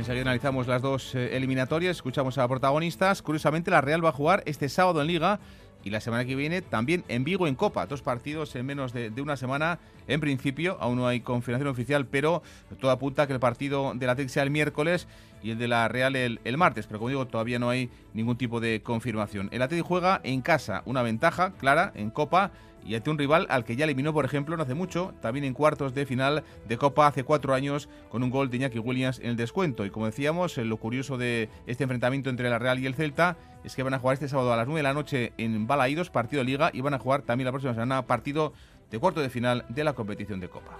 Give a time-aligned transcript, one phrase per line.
[0.00, 3.20] Enseguida analizamos las dos eh, eliminatorias, escuchamos a protagonistas.
[3.20, 5.40] Curiosamente, la Real va a jugar este sábado en Liga
[5.84, 7.84] y la semana que viene también en Vigo en Copa.
[7.84, 9.78] Dos partidos en menos de, una semana.
[10.08, 12.42] En principio, aún no hay confirmación oficial, pero
[12.80, 15.06] todo apunta a que el partido de la TEC sea el miércoles
[15.42, 16.86] y el de la Real el, martes.
[16.86, 19.50] Pero como digo, todavía no hay ningún tipo de confirmación.
[19.52, 22.52] El Atlético juega en casa, una ventaja clara en Copa
[22.84, 25.54] y ante un rival al que ya eliminó, por ejemplo, no hace mucho, también en
[25.54, 29.30] cuartos de final de Copa hace cuatro años, con un gol de Iñaki Williams en
[29.30, 29.84] el descuento.
[29.84, 33.74] Y como decíamos, lo curioso de este enfrentamiento entre la Real y el Celta es
[33.74, 36.40] que van a jugar este sábado a las 9 de la noche en Balaídos, partido
[36.40, 38.52] de Liga, y van a jugar también la próxima semana partido
[38.90, 40.76] de cuarto de final de la competición de Copa.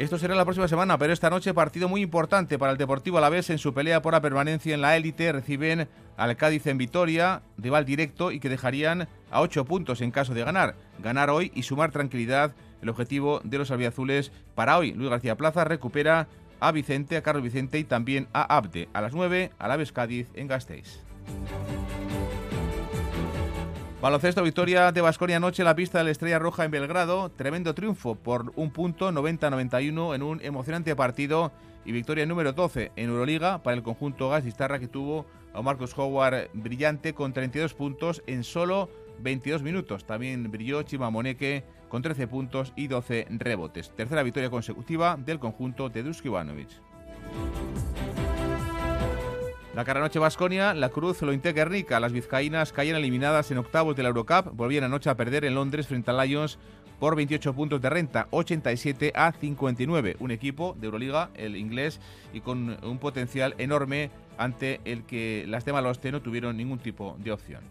[0.00, 3.50] Esto será la próxima semana, pero esta noche partido muy importante para el Deportivo Alavés
[3.50, 5.30] en su pelea por la permanencia en la élite.
[5.30, 10.32] Reciben al Cádiz en Vitoria, rival directo y que dejarían a ocho puntos en caso
[10.32, 10.74] de ganar.
[11.02, 14.94] Ganar hoy y sumar tranquilidad, el objetivo de los albiazules para hoy.
[14.94, 16.28] Luis García Plaza recupera
[16.60, 18.88] a Vicente, a Carlos Vicente y también a Abde.
[18.94, 21.02] A las 9, Alaves Cádiz en Gasteiz.
[24.00, 27.30] Baloncesto, victoria de Basconia anoche en la pista de la Estrella Roja en Belgrado.
[27.32, 31.52] Tremendo triunfo por un punto, 90-91 en un emocionante partido.
[31.84, 36.48] Y victoria número 12 en Euroliga para el conjunto Gasistarra que tuvo a Marcus Howard
[36.54, 40.06] brillante con 32 puntos en solo 22 minutos.
[40.06, 43.94] También brilló Chima Moneke con 13 puntos y 12 rebotes.
[43.94, 46.70] Tercera victoria consecutiva del conjunto de Dusk Ivanovic.
[49.80, 52.00] La Caranoche Basconia, la Cruz lo Guernica.
[52.00, 54.54] Las vizcaínas caían eliminadas en octavos de la Eurocup.
[54.54, 56.58] Volvían anoche a perder en Londres frente a Lions
[56.98, 60.16] por 28 puntos de renta, 87 a 59.
[60.20, 61.98] Un equipo de Euroliga, el inglés,
[62.34, 67.16] y con un potencial enorme ante el que las de Maloste no tuvieron ningún tipo
[67.18, 67.62] de opción.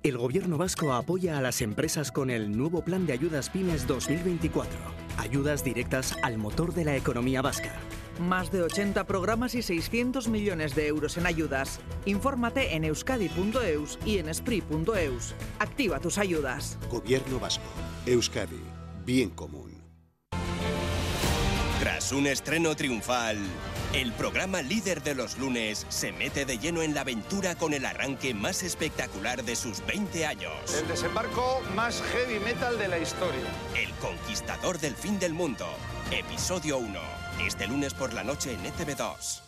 [0.07, 4.79] El gobierno vasco apoya a las empresas con el nuevo Plan de Ayudas Pymes 2024
[5.18, 7.73] Ayudas directas al motor de la economía vasca.
[8.18, 11.81] Más de 80 programas y 600 millones de euros en ayudas.
[12.06, 15.35] Infórmate en euskadi.eus y en esprit.eus.
[15.59, 16.78] Activa tus ayudas.
[16.89, 17.66] Gobierno vasco.
[18.06, 18.62] Euskadi.
[19.06, 19.84] Bien común.
[21.81, 23.38] Tras un estreno triunfal,
[23.93, 27.85] el programa líder de los lunes se mete de lleno en la aventura con el
[27.85, 30.53] arranque más espectacular de sus 20 años.
[30.79, 33.45] El desembarco más heavy metal de la historia.
[33.75, 35.67] El conquistador del fin del mundo.
[36.11, 36.99] Episodio 1.
[37.45, 39.46] Este lunes por la noche en ETV2.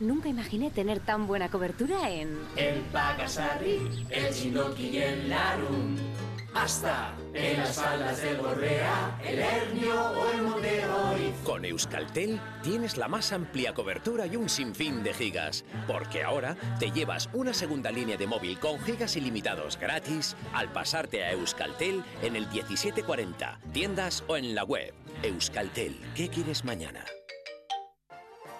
[0.00, 2.36] Nunca imaginé tener tan buena cobertura en...
[2.56, 5.96] El Pagasarri, el Chinoki y el Larum
[6.54, 10.82] hasta en las faldas del Borrea, el Hernio o el Monte
[11.42, 16.92] Con Euskaltel tienes la más amplia cobertura y un sinfín de gigas, porque ahora te
[16.92, 22.36] llevas una segunda línea de móvil con gigas ilimitados gratis al pasarte a Euskaltel en
[22.36, 24.94] el 1740, tiendas o en la web.
[25.22, 27.04] Euskaltel, ¿qué quieres mañana?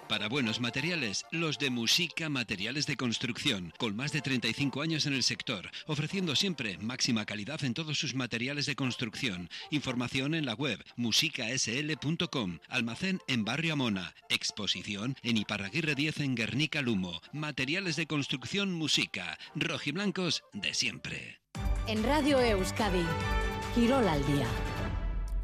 [0.07, 5.13] Para buenos materiales, los de Musica Materiales de Construcción, con más de 35 años en
[5.13, 9.49] el sector, ofreciendo siempre máxima calidad en todos sus materiales de construcción.
[9.71, 16.83] Información en la web musicasl.com, almacén en Barrio Amona, exposición en Iparraguirre 10 en Guernica
[16.83, 21.39] Lumo, materiales de construcción Musica, rojiblancos de siempre.
[21.87, 23.05] En Radio Euskadi,
[23.73, 24.74] Quirol al día.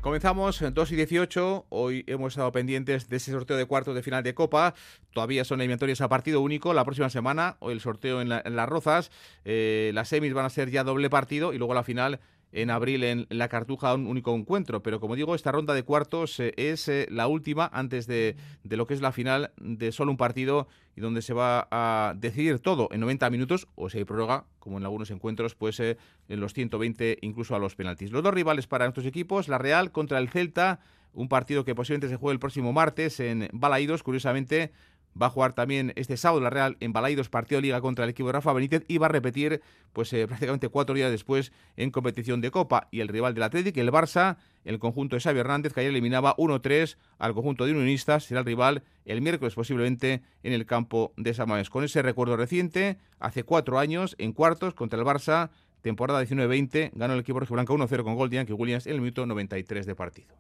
[0.02, 1.68] Comenzamos 2 y 18.
[1.70, 4.74] Hoy hemos estado pendientes de ese sorteo de cuartos de final de Copa.
[5.14, 6.74] Todavía son eliminatorias a partido único.
[6.74, 9.12] La próxima semana, hoy el sorteo en, las Rozas.
[9.46, 12.20] Eh, las semis van a ser ya doble partido y luego la final
[12.52, 14.84] en abril en la Cartuja un único encuentro.
[14.84, 18.78] Pero como digo, esta ronda de cuartos eh, es eh, la última antes de, de,
[18.78, 22.60] lo que es la final de solo un partido y donde se va a decidir
[22.60, 26.40] todo en 90 minutos o si hay prórroga, como en algunos encuentros, pues eh, en
[26.40, 28.12] los 120 incluso a los penaltis.
[28.12, 30.80] Los dos rivales para estos equipos, la Real contra el Celta,
[31.14, 34.72] un partido que posiblemente se juegue el próximo martes en Balaídos, curiosamente
[35.20, 38.28] Va a jugar también este sábado la Real en Balaidos, partido Liga contra el equipo
[38.28, 39.62] de Rafa Benítez y va a repetir
[39.94, 42.88] pues eh, prácticamente cuatro días después en competición de Copa.
[42.92, 46.36] Y el rival del Atlético, el Barça, el conjunto de Xavi Hernández, que ayer eliminaba
[46.38, 51.34] 1-3 al conjunto de Unionistas, será el rival el miércoles posiblemente en el campo de
[51.34, 51.70] Samamés.
[51.70, 55.50] Con ese recuerdo reciente, hace cuatro años, en cuartos contra el Barça,
[55.82, 59.26] temporada 19-20, ganó el equipo rojiblanco 1-0 con gol de Yankee Williams en el minuto
[59.26, 60.36] 93 de partido.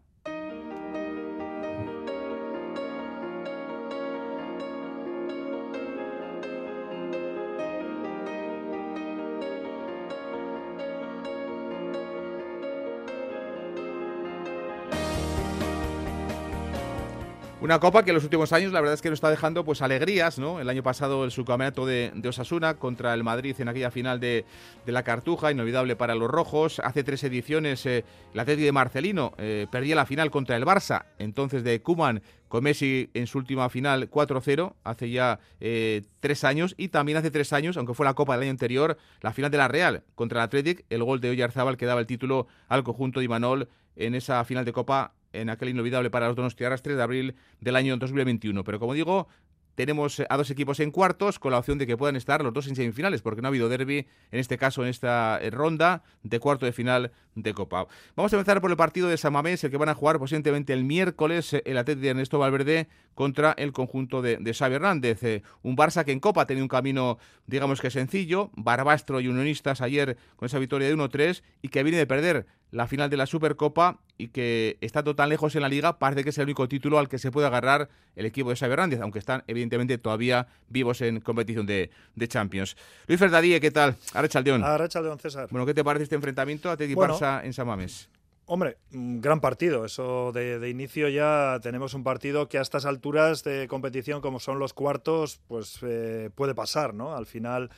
[17.61, 19.83] Una copa que en los últimos años la verdad es que nos está dejando pues
[19.83, 20.59] alegrías, ¿no?
[20.59, 24.45] El año pasado el subcampeonato de, Osasuna contra el Madrid en aquella final de,
[24.87, 26.79] la Cartuja, inolvidable para los rojos.
[26.79, 28.03] Hace tres ediciones eh,
[28.33, 33.11] el de Marcelino eh, perdía la final contra el Barça, entonces de Kuman con Messi
[33.13, 36.73] en su última final 4-0, hace ya eh, tres años.
[36.77, 39.57] Y también hace tres años, aunque fue la Copa del año anterior, la final de
[39.57, 43.19] la Real contra el Athletic, el gol de Oyarzábal que daba el título al conjunto
[43.19, 47.03] de Imanol en esa final de Copa en aquel inolvidable para los Donostiarras 3 de
[47.03, 48.63] abril del año 2021.
[48.63, 49.27] Pero como digo,
[49.75, 52.67] tenemos a dos equipos en cuartos con la opción de que puedan estar los dos
[52.67, 56.39] en semifinales, porque no ha habido derby, en este caso, en esta eh, ronda de
[56.39, 57.87] cuarto de final de Copa.
[58.15, 60.73] Vamos a empezar por el partido de San Mamés, el que van a jugar posiblemente
[60.73, 65.23] el miércoles eh, el Atlético de Ernesto Valverde contra el conjunto de, de Xavi Hernández.
[65.23, 67.17] Eh, un Barça que en Copa ha tenido un camino,
[67.47, 71.97] digamos que sencillo, Barbastro y Unionistas ayer con esa victoria de 1-3 y que viene
[71.97, 75.99] de perder la final de la Supercopa y que está tan lejos en la liga,
[75.99, 78.73] parece que es el único título al que se puede agarrar el equipo de Xavi
[78.73, 81.89] Hernández, aunque están evidentemente todavía vivos en competición de,
[82.27, 82.77] Champions.
[83.07, 83.95] Luis Ferdadí, ¿qué tal?
[84.13, 84.63] Arrechaldeón.
[84.63, 85.47] Arrechaldeón, César.
[85.51, 88.09] Bueno, ¿qué te parece este enfrentamiento a Teddy Barça en San Mamés?
[88.53, 89.85] Hombre, un gran partido.
[89.85, 94.59] Eso de, inicio ya tenemos un partido que a estas alturas de competición, como son
[94.59, 97.15] los cuartos, pues eh, puede pasar, ¿no?
[97.15, 97.69] Al final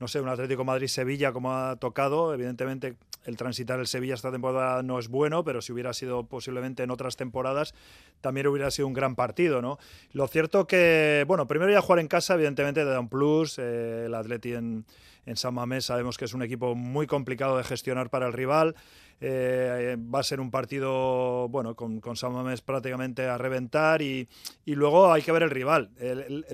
[0.00, 2.32] no sé, un Atlético Madrid-Sevilla como ha tocado.
[2.32, 6.82] Evidentemente, el transitar el Sevilla esta temporada no es bueno, pero si hubiera sido posiblemente
[6.82, 7.74] en otras temporadas,
[8.20, 9.78] también hubiera sido un gran partido, ¿no?
[10.12, 13.58] Lo cierto que, bueno, primero ya jugar en casa, evidentemente, te da un plus.
[13.58, 14.84] Eh, el Atleti en,
[15.28, 18.74] en San Mamés sabemos que es un equipo muy complicado de gestionar para el rival.
[19.20, 24.26] Eh, va a ser un partido, bueno, con, San Mamés prácticamente a reventar y,
[24.64, 25.90] luego hay que ver el rival.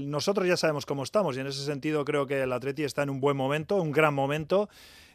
[0.00, 3.10] nosotros ya sabemos cómo estamos y en ese sentido creo que el Atleti está en
[3.10, 4.68] un buen momento, un gran momento.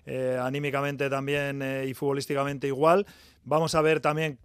[0.06, 3.06] Eh, anímicamente también eh, y futbolísticamente igual.
[3.44, 4.40] Vamos a ver también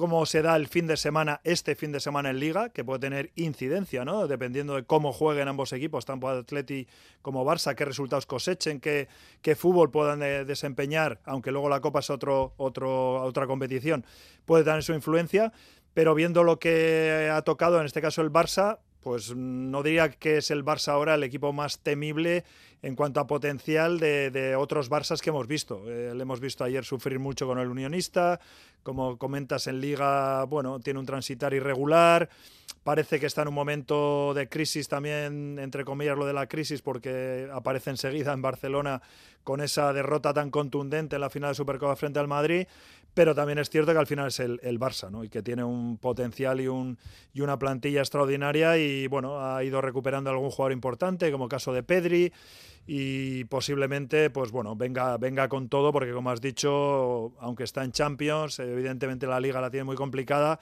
[0.00, 3.00] cómo se da el fin de semana, este fin de semana en Liga, que puede
[3.00, 4.26] tener incidencia, ¿no?
[4.26, 6.88] Dependiendo de cómo jueguen ambos equipos, tanto Atleti
[7.20, 9.08] como Barça, qué resultados cosechen, qué,
[9.42, 14.04] qué fútbol puedan desempeñar, aunque luego la Copa es otro, otro, otra competición,
[14.46, 15.52] puede tener su influencia.
[15.94, 20.38] Pero viendo lo que ha tocado, en este caso el Barça, pues no diría que
[20.38, 22.44] es el Barça ahora el equipo más temible
[22.82, 25.82] en cuanto a potencial de, otros Barças que hemos visto.
[25.88, 28.40] Eh, le hemos visto ayer sufrir mucho con el Unionista,
[28.82, 32.28] como comentas en Liga, bueno, tiene un transitar irregular,
[32.82, 36.82] parece que está en un momento de crisis también, entre comillas lo de la crisis,
[36.82, 39.00] porque aparece enseguida en Barcelona
[39.44, 42.66] con esa derrota tan contundente en la final de Supercopa frente al Madrid,
[43.14, 45.24] pero también es cierto que al final es el, el Barça, ¿no?
[45.24, 46.98] Y que tiene un potencial y, un,
[47.34, 51.72] y una plantilla extraordinaria y, bueno, ha ido recuperando algún jugador importante, como el caso
[51.72, 52.32] de Pedri,
[52.86, 57.92] y posiblemente, pues bueno, venga, venga con todo, porque como has dicho, aunque está en
[57.92, 60.58] Champions, evidentemente la liga la tiene muy complicada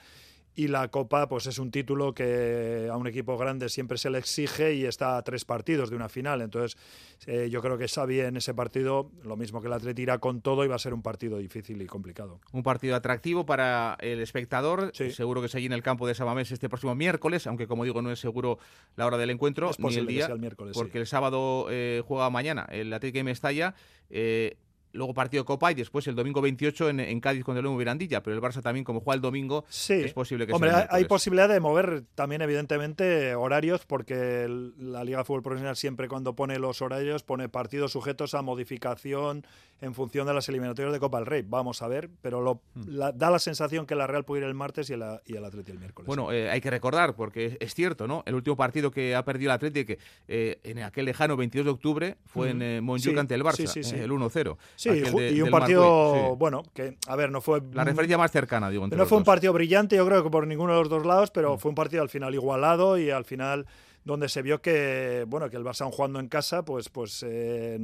[0.55, 4.17] y la Copa pues es un título que a un equipo grande siempre se le
[4.17, 6.41] exige y está a tres partidos de una final.
[6.41, 6.77] Entonces
[7.25, 10.41] eh, yo creo que Xavi en ese partido, lo mismo que el Atleti irá con
[10.41, 12.41] todo y va a ser un partido difícil y complicado.
[12.51, 14.91] Un partido atractivo para el espectador.
[14.93, 18.11] Seguro que se en el campo de Sabamés este próximo miércoles, aunque como digo no
[18.11, 18.57] es seguro
[18.95, 22.91] la hora del encuentro ni el día, miércoles, porque el sábado eh, juega mañana el
[22.91, 23.75] Atlético de Mestalla.
[24.09, 24.57] Eh,
[24.93, 27.77] luego partido de Copa y después el domingo 28 en, en Cádiz con el Lomo
[27.77, 31.49] Mirandilla, pero el Barça también, como juega el domingo, es posible que Hombre, hay posibilidad
[31.49, 36.81] de mover también, evidentemente, horarios, porque la Liga de Fútbol Profesional siempre cuando pone los
[36.81, 39.45] horarios pone partidos sujetos a modificación
[39.81, 41.43] en función de las eliminatorias de Copa del Rey.
[41.45, 43.15] Vamos a ver, pero lo, hmm.
[43.15, 45.71] da la sensación que la Real puede ir el martes y el, y el Atleti
[45.71, 46.07] el miércoles.
[46.07, 48.23] Bueno, eh, hay que recordar, porque es cierto, ¿no?
[48.27, 51.71] El último partido que ha perdido el Atleti, que eh, en aquel lejano 22 de
[51.71, 54.57] octubre, fue en eh, Montjuic ante el Barça, el 1-0.
[54.81, 57.61] Sí, y un partido, bueno, que, a ver, no fue...
[57.71, 58.87] La referencia más cercana, digo.
[58.87, 61.53] no fue un partido brillante, yo creo que por ninguno de los dos lados, pero
[61.53, 61.59] mm.
[61.59, 63.67] fue un partido al final igualado y al final
[64.03, 67.77] donde se vio que bueno que el Barça jugando en casa pues pues eh,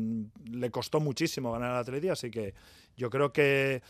[0.49, 2.55] le costó muchísimo ganar al Atleti así que
[2.95, 3.83] yo creo que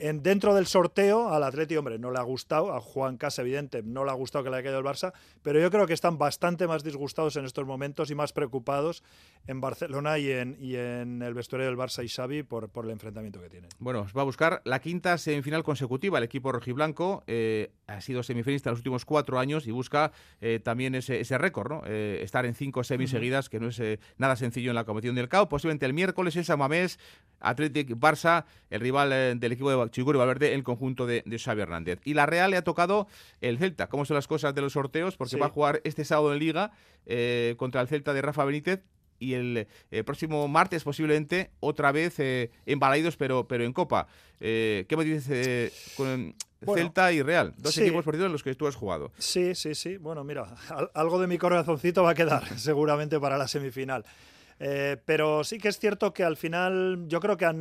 [0.00, 3.82] En, dentro del sorteo, al Atleti, hombre, no le ha gustado, a Juan Casa, evidente,
[3.82, 6.16] no le ha gustado que le haya caído el Barça, pero yo creo que están
[6.16, 9.04] bastante más disgustados en estos momentos y más preocupados
[9.46, 13.68] en Barcelona y en, el vestuario del Barça y Xavi por, el enfrentamiento que tienen.
[13.78, 16.16] Bueno, va a buscar la quinta semifinal consecutiva.
[16.16, 20.60] El equipo rojiblanco eh, ha sido semifinalista en los últimos cuatro años y busca eh,
[20.62, 21.82] también ese, ese récord, ¿no?
[21.86, 23.82] Eh, estar en cinco semis seguidas, que no es
[24.18, 25.48] nada sencillo en la competición del CAO.
[25.48, 26.98] Posiblemente el miércoles en San Mamés,
[27.40, 31.62] Athletic Barça, el rival del equipo de Chigur y Valverde, el conjunto de, de, Xavi
[31.62, 32.00] Hernández.
[32.04, 33.08] Y la Real le ha tocado
[33.40, 33.88] el Celta.
[33.88, 35.16] ¿Cómo son las cosas de los sorteos?
[35.16, 36.72] Porque va a jugar este sábado en Liga
[37.06, 38.82] eh, contra el Celta de Rafa Benítez
[39.20, 42.80] y el eh, próximo martes posiblemente otra vez eh, en
[43.16, 44.08] pero, pero en Copa.
[44.40, 46.34] Eh, ¿Qué me dices con
[46.74, 47.54] Celta y Real?
[47.58, 49.12] Dos equipos perdidos en los que tú has jugado.
[49.18, 49.98] Sí, sí, sí.
[49.98, 50.56] Bueno, mira,
[50.94, 54.04] algo de mi corazoncito va a quedar seguramente para la semifinal.
[54.62, 57.52] Eh, pero sí que es cierto que al final yo creo que a,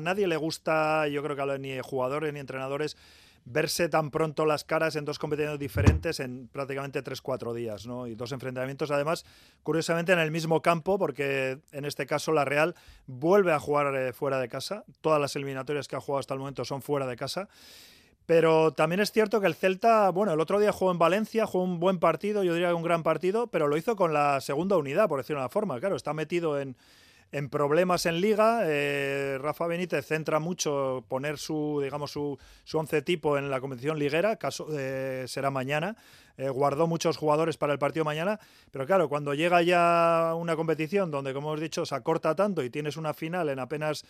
[0.00, 2.98] nadie le gusta, yo creo que ni jugadores ni entrenadores,
[3.52, 8.06] verse tan pronto las caras en dos competiciones diferentes en prácticamente 3-4 días, ¿no?
[8.06, 9.24] Y dos enfrentamientos, además,
[9.62, 12.74] curiosamente en el mismo campo, porque en este caso la Real
[13.06, 14.84] vuelve a jugar eh, fuera de casa.
[15.00, 17.48] Todas las eliminatorias que ha jugado hasta el momento son fuera de casa.
[18.26, 21.64] Pero también es cierto que el Celta, bueno, el otro día jugó en Valencia, jugó
[21.64, 25.08] un buen partido, yo diría un gran partido, pero lo hizo con la segunda unidad,
[25.08, 25.80] por decirlo de una forma.
[25.80, 26.76] Claro, está metido en,
[27.32, 28.62] en problemas en liga.
[28.64, 33.98] Eh, Rafa Benítez centra mucho poner su, digamos, su, su once tipo en la competición
[33.98, 35.96] liguera, caso eh, será mañana.
[36.36, 41.10] Eh, guardó muchos jugadores para el partido mañana, pero claro, cuando llega ya una competición
[41.10, 44.04] donde, como hemos dicho, se acorta tanto y tienes una final en apenas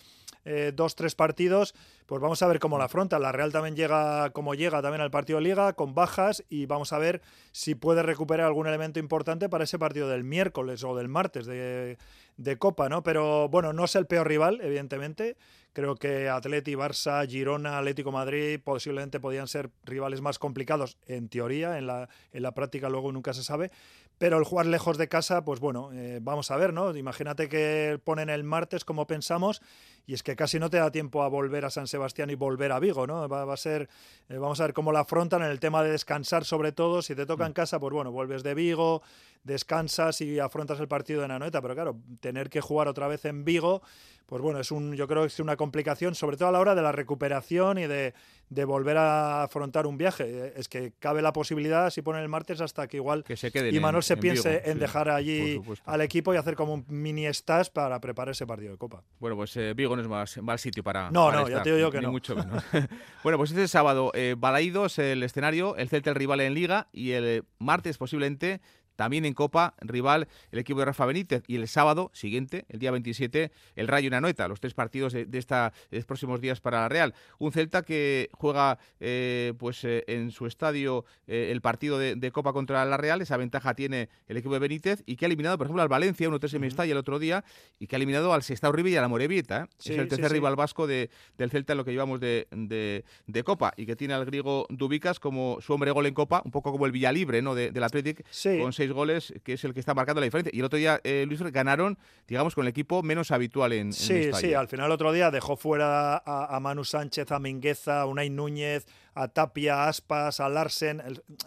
[0.75, 1.75] dos, tres partidos,
[2.07, 3.19] pues vamos a ver cómo la afronta.
[3.19, 6.99] La Real también llega como llega también al partido liga, con bajas, y vamos a
[6.99, 7.21] ver
[7.53, 11.99] si puede recuperar algún elemento importante para ese partido del miércoles o del martes de,
[12.41, 13.03] de Copa, ¿no?
[13.03, 15.37] Pero bueno, no es el peor rival, evidentemente.
[15.75, 21.77] Creo que Atleti, Barça, Girona, Atlético Madrid posiblemente podían ser rivales más complicados en teoría,
[21.77, 23.71] en la, en la práctica luego nunca se sabe.
[24.17, 26.97] Pero el jugar lejos de casa, pues bueno, eh, vamos a ver, ¿no?
[26.97, 29.61] Imagínate que ponen el martes como pensamos
[30.07, 32.73] y es que casi no te da tiempo a volver a San Sebastián y volver
[32.73, 33.29] a Vigo, ¿no?
[33.29, 33.89] Va, a ser,
[34.29, 37.03] eh, vamos a ver cómo la afrontan en el tema de descansar sobre todo.
[37.03, 37.55] Si te toca en mm.
[37.55, 39.03] casa, pues bueno, vuelves de Vigo,
[39.45, 43.45] descansas y afrontas el partido de Nanoeta, pero claro, tener que jugar otra vez en
[43.45, 43.83] Vigo,
[44.27, 46.75] pues bueno, es un, yo creo que es una complicación, sobre todo a la hora
[46.75, 48.15] de la recuperación y de,
[48.49, 50.53] de volver a afrontar un viaje.
[50.57, 53.81] Es que cabe la posibilidad, si ponen el martes, hasta que igual que se y
[53.81, 58.01] Manuel se piense en dejar allí al equipo y hacer como un mini stas para
[58.01, 59.03] preparar ese partido de Copa.
[59.19, 61.11] Bueno, pues eh, Vigo no es más mal sitio para.
[61.11, 62.11] No, no, ya te digo yo que no.
[62.11, 62.63] Mucho menos.
[63.23, 67.13] bueno, pues este sábado, eh, Balaídos, el escenario, el Celta el rival en Liga y
[67.13, 68.61] el eh, martes posiblemente
[69.01, 71.43] también en Copa, rival el equipo de Rafa Benítez.
[71.47, 75.27] Y el sábado siguiente, el día 27, el Rayo y Nanoeta, los tres partidos de,
[75.33, 75.73] estos
[76.05, 77.15] próximos días para la Real.
[77.39, 82.53] Un Celta que juega eh, pues eh, en su estadio eh, el partido de, Copa
[82.53, 83.23] contra la Real.
[83.23, 86.29] Esa ventaja tiene el equipo de Benítez y que ha eliminado, por ejemplo, al Valencia,
[86.29, 87.43] 1-3 en Mestalla el otro día,
[87.79, 89.71] y que ha eliminado al Sestao Uribe y a la Morevieta.
[89.79, 93.73] es el tercer rival vasco de, del Celta en lo que llevamos de, de, Copa
[93.79, 96.85] y que tiene al griego Dubicas como su hombre gol en Copa, un poco como
[96.85, 97.55] el Villalibre ¿no?
[97.55, 98.27] del Athletic,
[98.61, 100.51] con seis goles, que es el que está marcando la diferencia.
[100.55, 104.31] Y el otro día, eh, Luis, ganaron, digamos, con el equipo menos habitual en, Sí,
[104.33, 108.31] sí, al final el otro día dejó fuera a, Manu Sánchez, a Mingueza, a Unai
[108.31, 111.03] Núñez, a Tapia, a Aspas, a Larsen,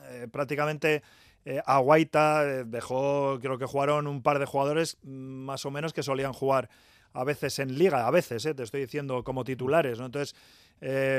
[0.10, 1.04] eh, prácticamente...
[1.46, 5.92] Eh, a Guaita dejó, creo que jugaron un par de jugadores mm, más o menos
[5.92, 6.70] que solían jugar
[7.12, 10.06] a veces en liga, a veces, te estoy diciendo como titulares, ¿no?
[10.06, 10.36] Entonces,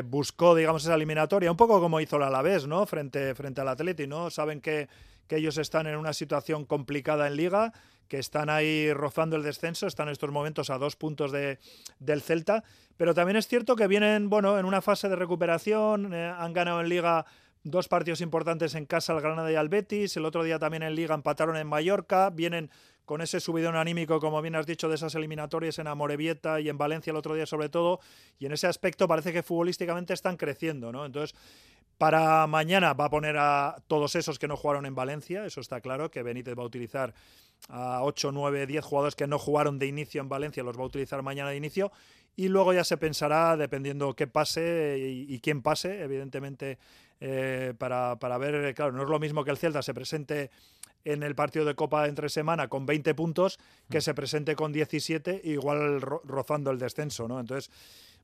[0.07, 2.87] buscó, digamos, esa eliminatoria, un poco como hizo el Alavés, ¿no?
[2.87, 4.31] Frente, frente al Atleti, ¿no?
[4.31, 4.89] Saben que
[5.29, 7.73] que ellos están en una situación complicada en liga,
[8.09, 11.59] que están ahí rozando el descenso, están en estos momentos a dos puntos de,
[11.99, 12.65] del Celta,
[12.97, 16.81] pero también es cierto que vienen, bueno, en una fase de recuperación, eh, han ganado
[16.81, 17.25] en liga
[17.65, 20.95] dos partidos importantes en casa al Granada y al Betis, el otro día también en
[20.95, 22.71] liga empataron en Mallorca, vienen
[23.07, 26.79] con ese subidón anímico, como bien has dicho, de esas eliminatorias en Amorebieta y en
[26.79, 28.01] Valencia el otro día sobre todo,
[28.39, 31.05] y en ese aspecto parece que futbolísticamente están creciendo, ¿no?
[31.05, 31.37] Entonces,
[31.99, 35.81] para mañana va a poner a todos esos que no jugaron en Valencia, eso está
[35.81, 37.15] claro, que Benítez va a utilizar
[37.69, 40.87] a 8, 9, 10 jugadores que no jugaron de inicio en Valencia, los va a
[40.87, 41.93] utilizar mañana de inicio,
[42.37, 46.79] y luego ya se pensará, dependiendo qué pase y, quién pase, evidentemente,
[47.21, 50.51] eh, para, para, ver, claro, no es lo mismo que el Celta se presente
[51.05, 53.59] en el partido de Copa entre semana con 20 puntos
[53.91, 54.03] que mm.
[54.03, 57.39] se presente con 17, igual rozando el descenso, ¿no?
[57.39, 57.71] Entonces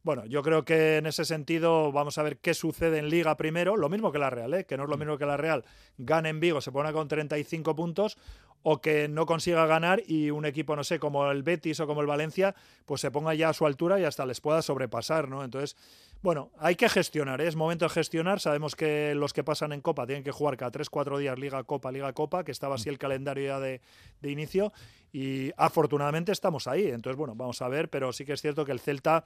[0.02, 3.76] bueno, yo creo que en ese sentido vamos a ver qué sucede en Liga primero,
[3.76, 4.64] lo mismo que la Real, ¿eh?
[4.64, 5.00] que no es lo mm.
[5.00, 5.64] mismo que la Real
[5.98, 8.16] gane en Vigo, se pone con 35 puntos,
[8.62, 12.00] o que no consiga ganar y un equipo, no sé, como el Betis o como
[12.00, 12.54] el Valencia,
[12.84, 15.44] pues se ponga ya a su altura y hasta les pueda sobrepasar, ¿no?
[15.44, 15.76] Entonces,
[16.22, 17.48] Bueno, hay que gestionar, ¿eh?
[17.48, 18.40] es momento de gestionar.
[18.40, 21.90] Sabemos que los que pasan en Copa tienen que jugar cada 3-4 días Liga Copa,
[21.90, 23.80] Liga Copa, que estaba así el calendario ya de,
[24.20, 24.70] de, inicio.
[25.14, 26.88] Y afortunadamente estamos ahí.
[26.88, 29.24] Entonces, bueno, vamos a ver, pero sí que es cierto que el Celta,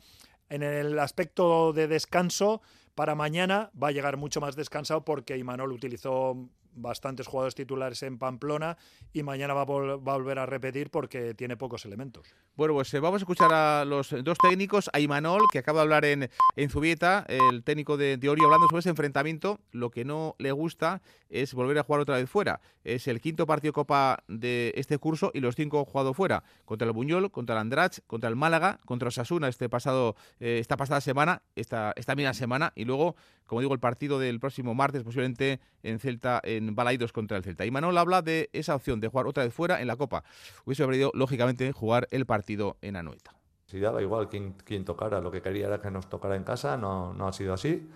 [0.49, 2.63] en el aspecto de descanso,
[2.95, 8.19] para mañana va a llegar mucho más descansado porque Imanol utilizó bastantes jugadores titulares en
[8.19, 8.77] Pamplona
[9.13, 12.35] y mañana va a, volver a repetir porque tiene pocos elementos.
[12.57, 15.83] Bueno, pues eh, vamos a escuchar a los dos técnicos, a Imanol, que acaba de
[15.83, 19.61] hablar en, en Zubieta, el técnico de, de Ori, hablando sobre ese enfrentamiento.
[19.73, 22.61] Lo que no le gusta es volver a jugar otra vez fuera.
[22.85, 26.45] Es el quinto partido de Copa de este curso y los cinco jugado fuera.
[26.65, 30.77] Contra el Buñol, contra el Andrach, contra el Málaga, contra Osasuna este pasado, eh, esta
[30.77, 33.17] pasada semana, esta, esta misma semana, y luego,
[33.47, 37.67] como digo, el partido del próximo martes, posiblemente en Celta, en Balaidos contra el Celta.
[37.67, 40.25] Y Manuel habla de esa opción de jugar otra vez fuera en la Copa.
[40.65, 43.35] Hubiese preferido, lógicamente, jugar el partido en Anoeta.
[43.67, 46.77] Si daba igual quién, quién tocara, lo que quería era que nos tocara en casa,
[46.77, 47.89] no, no ha sido así.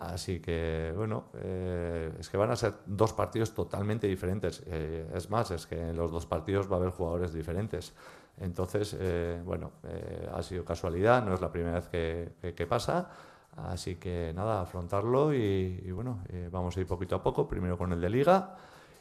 [0.00, 4.62] Así que, bueno, eh, es que van a ser dos partidos totalmente diferentes.
[4.66, 7.92] Eh, es más, es que en los dos partidos va a haber jugadores diferentes.
[8.38, 9.72] Entonces, eh, bueno,
[10.32, 13.10] ha sido casualidad, no es la primera vez que, que, que pasa.
[13.66, 17.92] Así que nada, afrontarlo y, y bueno, vamos a ir poquito a poco, primero con
[17.92, 18.56] el de liga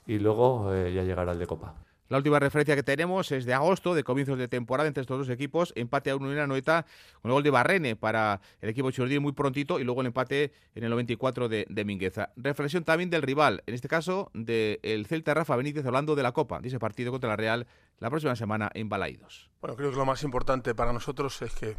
[0.06, 1.76] y luego ya llegará el de copa.
[2.10, 5.30] La última referencia que tenemos es de agosto, de comienzos de temporada entre estos dos
[5.30, 5.72] equipos.
[5.76, 6.88] Empate a uno en la noeta
[7.22, 10.52] con el gol de Barrene para el equipo Churdí muy prontito y luego el empate
[10.74, 12.32] en el 94 de, de Mingueza.
[12.36, 16.60] Reflexión también del rival, en este caso del Celta Rafa Benítez hablando de la Copa,
[16.60, 17.68] de ese partido contra la Real
[18.00, 19.52] la próxima semana en Balaidos.
[19.62, 21.76] Bueno, creo que lo más importante para nosotros es que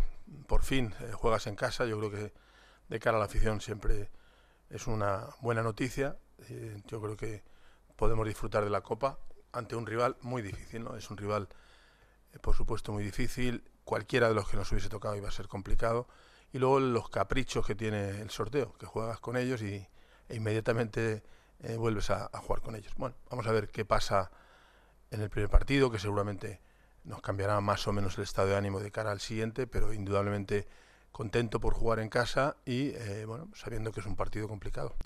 [0.47, 1.87] por fin eh, juegas en casa.
[1.87, 2.33] Yo creo que
[2.90, 4.11] de cara a la afición siempre
[4.68, 6.18] es una buena noticia.
[6.49, 7.42] Eh, yo creo que
[7.97, 9.18] podemos disfrutar de la Copa
[9.52, 10.97] ante un rival muy difícil, ¿no?
[10.97, 11.49] Es un rival,
[12.32, 13.62] eh, por supuesto, muy difícil.
[13.85, 16.09] Cualquiera de los que nos hubiese tocado iba a ser complicado.
[16.52, 19.87] Y luego los caprichos que tiene el sorteo, que juegas con ellos y,
[20.28, 21.23] e inmediatamente
[21.61, 22.92] eh, vuelves a, a, jugar con ellos.
[22.97, 24.32] Bueno, vamos a ver qué pasa
[25.12, 26.61] en el primer partido, que seguramente
[27.04, 30.66] nos cambiará más o menos el estado de ánimo de cara al siguiente, pero indudablemente
[31.12, 34.97] contento por jugar en casa y, eh, bueno, sabiendo que es un partido complicado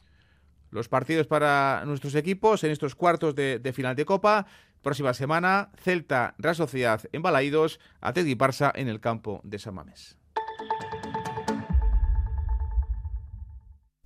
[0.74, 4.44] los partidos para nuestros equipos en estos cuartos de, final de Copa.
[4.82, 10.18] Próxima semana, Celta, Real Sociedad en Balaídos, Atleti Barça en el campo de San Mamés.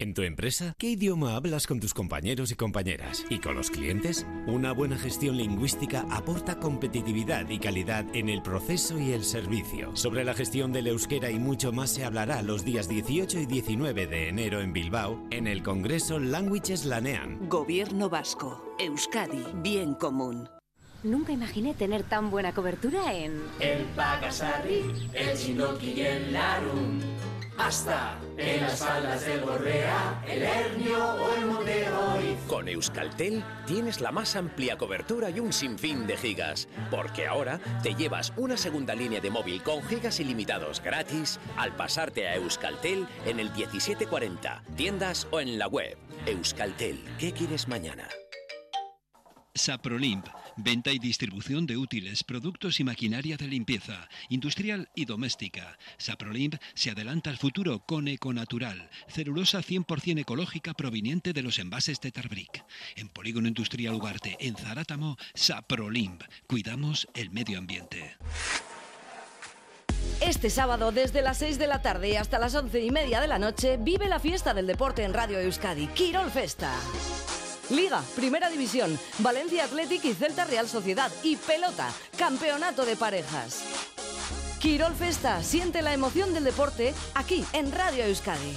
[0.01, 0.77] ¿En tu empresa?
[0.79, 3.27] ¿Qué idioma hablas con tus compañeros y compañeras?
[3.31, 4.25] ¿Y con los clientes?
[4.47, 9.97] Una buena gestión lingüística aporta competitividad y calidad en el proceso y el servicio.
[9.97, 14.07] Sobre la gestión del euskera y mucho más se hablará los días 18 y 19
[14.07, 17.49] de enero en Bilbao, en el Congreso Languages Lanean.
[17.49, 18.77] Gobierno Vasco.
[18.79, 19.45] Euskadi.
[19.65, 20.49] Bien común.
[21.03, 23.43] Nunca imaginé tener tan buena cobertura en...
[23.59, 27.01] El Pagasarri, el Chinoki y el Larum.
[27.59, 31.87] Hasta en las faldas del Borrea, el Hernio o el Monte
[32.47, 37.95] Con Euskaltel tienes la más amplia cobertura y un sinfín de gigas, porque ahora te
[37.95, 43.41] llevas una segunda línea de móvil con gigas ilimitados gratis al pasarte a Euskaltel en
[43.41, 45.99] el 1740, tiendas o en la web.
[46.27, 48.09] Euskaltel, ¿qué quieres mañana?
[49.55, 55.79] Saprolimp, venta y distribución de útiles, productos y maquinaria de limpieza, industrial y doméstica.
[55.97, 62.13] Saprolimp se adelanta al futuro con Econatural, celulosa 100% ecológica proveniente de los envases de
[62.13, 62.65] Tarbric.
[62.97, 66.23] En Polígono Industrial Ugarte, en Zarátamo, Saprolimp.
[66.47, 68.17] Cuidamos el medio ambiente.
[70.21, 73.39] Este sábado, desde las 6 de la tarde hasta las 11 y media de la
[73.39, 76.75] noche, vive la fiesta del deporte en Radio Euskadi, Quirol Festa.
[77.71, 81.11] Liga, Primera División, Valencia Athletic y Celta Real Sociedad.
[81.23, 83.63] Y pelota, Campeonato de Parejas.
[84.61, 88.55] Quirol Festa, siente la emoción del deporte aquí en Radio Euskadi.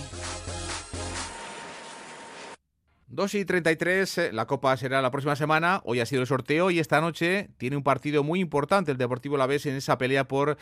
[3.14, 5.82] 2 y 33, eh, la Copa será la próxima semana.
[5.84, 9.36] Hoy ha sido el sorteo y esta noche tiene un partido muy importante el Deportivo
[9.36, 10.58] La Vez en esa pelea por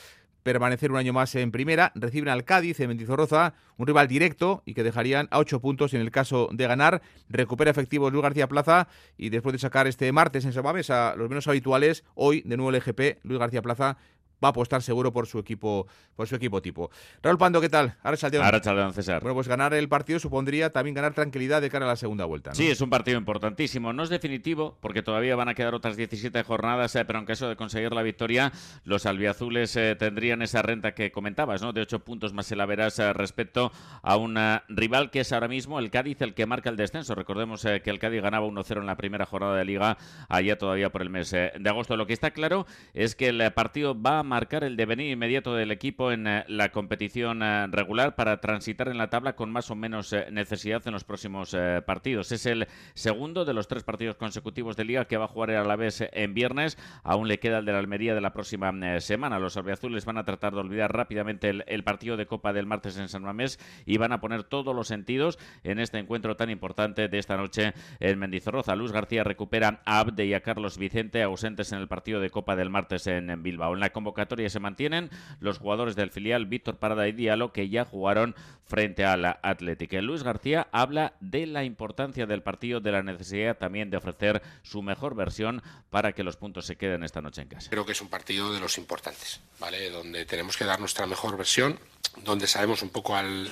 [0.54, 1.92] permanecer un año más en primera.
[1.94, 6.02] Reciben al Cádiz en Mendizorroza, un rival directo y que dejarían a ocho puntos en
[6.02, 7.04] el caso de ganar.
[7.30, 11.30] Recupera efectivos Luis García Plaza y después de sacar este martes en Samames a los
[11.30, 13.98] menos habituales, hoy de nuevo el EGP, Luis García Plaza
[14.44, 16.92] va a apostar seguro por su equipo por su equipo tipo.
[17.24, 17.96] Raúl Pando, ¿qué tal?
[18.04, 19.22] Ahora Chaldeón, César.
[19.22, 22.50] Bueno, pues ganar el partido supondría también ganar tranquilidad de cara a la segunda vuelta.
[22.50, 22.56] ¿no?
[22.56, 23.94] Sí, es un partido importantísimo.
[23.94, 27.48] No es definitivo, porque todavía van a quedar otras 17 jornadas, eh, pero en caso
[27.48, 28.52] de conseguir la victoria,
[28.84, 31.72] los albiazules eh, tendrían esa renta que comentabas, ¿no?
[31.72, 33.72] De 8 puntos más la verás eh, respecto
[34.02, 37.16] a un rival que es ahora mismo el Cádiz, el que marca el descenso.
[37.16, 39.98] Recordemos eh, que el Cádiz ganaba 1-0 en la primera jornada de Liga,
[40.28, 41.96] allá todavía por el mes de agosto.
[41.96, 45.72] Lo que está claro es que el partido va a marcar el devenir inmediato del
[45.72, 49.76] equipo en eh, la competición eh, regular para transitar en la tabla con más o
[49.76, 52.32] menos necesidad en los próximos partidos.
[52.32, 55.64] Es el segundo de los tres partidos consecutivos de liga que va a jugar a
[55.64, 56.78] la vez en viernes.
[57.04, 59.40] Aún le queda el de la Almería de la próxima semana.
[59.40, 63.10] Los albiazules van a tratar de olvidar rápidamente el, partido de Copa del martes en
[63.10, 67.18] San Mamés y van a poner todos los sentidos en este encuentro tan importante de
[67.18, 68.76] esta noche en Mendizorroza.
[68.76, 72.56] Luis García recupera a Abde y a Carlos Vicente ausentes en el partido de Copa
[72.56, 73.74] del martes en, Bilbao.
[73.74, 74.19] En la convocatoria
[74.50, 79.26] se mantienen los jugadores del filial Víctor Parada y Diallo que ya jugaron frente al
[79.26, 79.98] Atlético.
[80.02, 84.82] Luis García habla de la importancia del partido, de la necesidad también de ofrecer su
[84.82, 87.70] mejor versión para que los puntos se queden esta noche en casa.
[87.70, 89.90] Creo que es un partido de los importantes, ¿vale?
[89.90, 91.80] Donde tenemos que dar nuestra mejor versión,
[92.24, 93.50] donde sabemos un poco al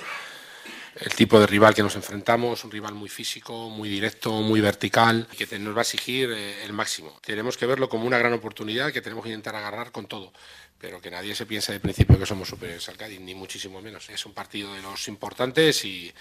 [1.00, 5.28] el tipo de rival que nos enfrentamos, un rival muy físico, muy directo, muy vertical,
[5.36, 7.18] que nos va a exigir eh, el máximo.
[7.24, 10.32] Tenemos que verlo como una gran oportunidad que tenemos que intentar agarrar con todo,
[10.78, 14.08] pero que nadie se piense de principio que somos superiores al Cádiz, ni muchísimo menos.
[14.10, 16.12] Es un partido de los importantes y,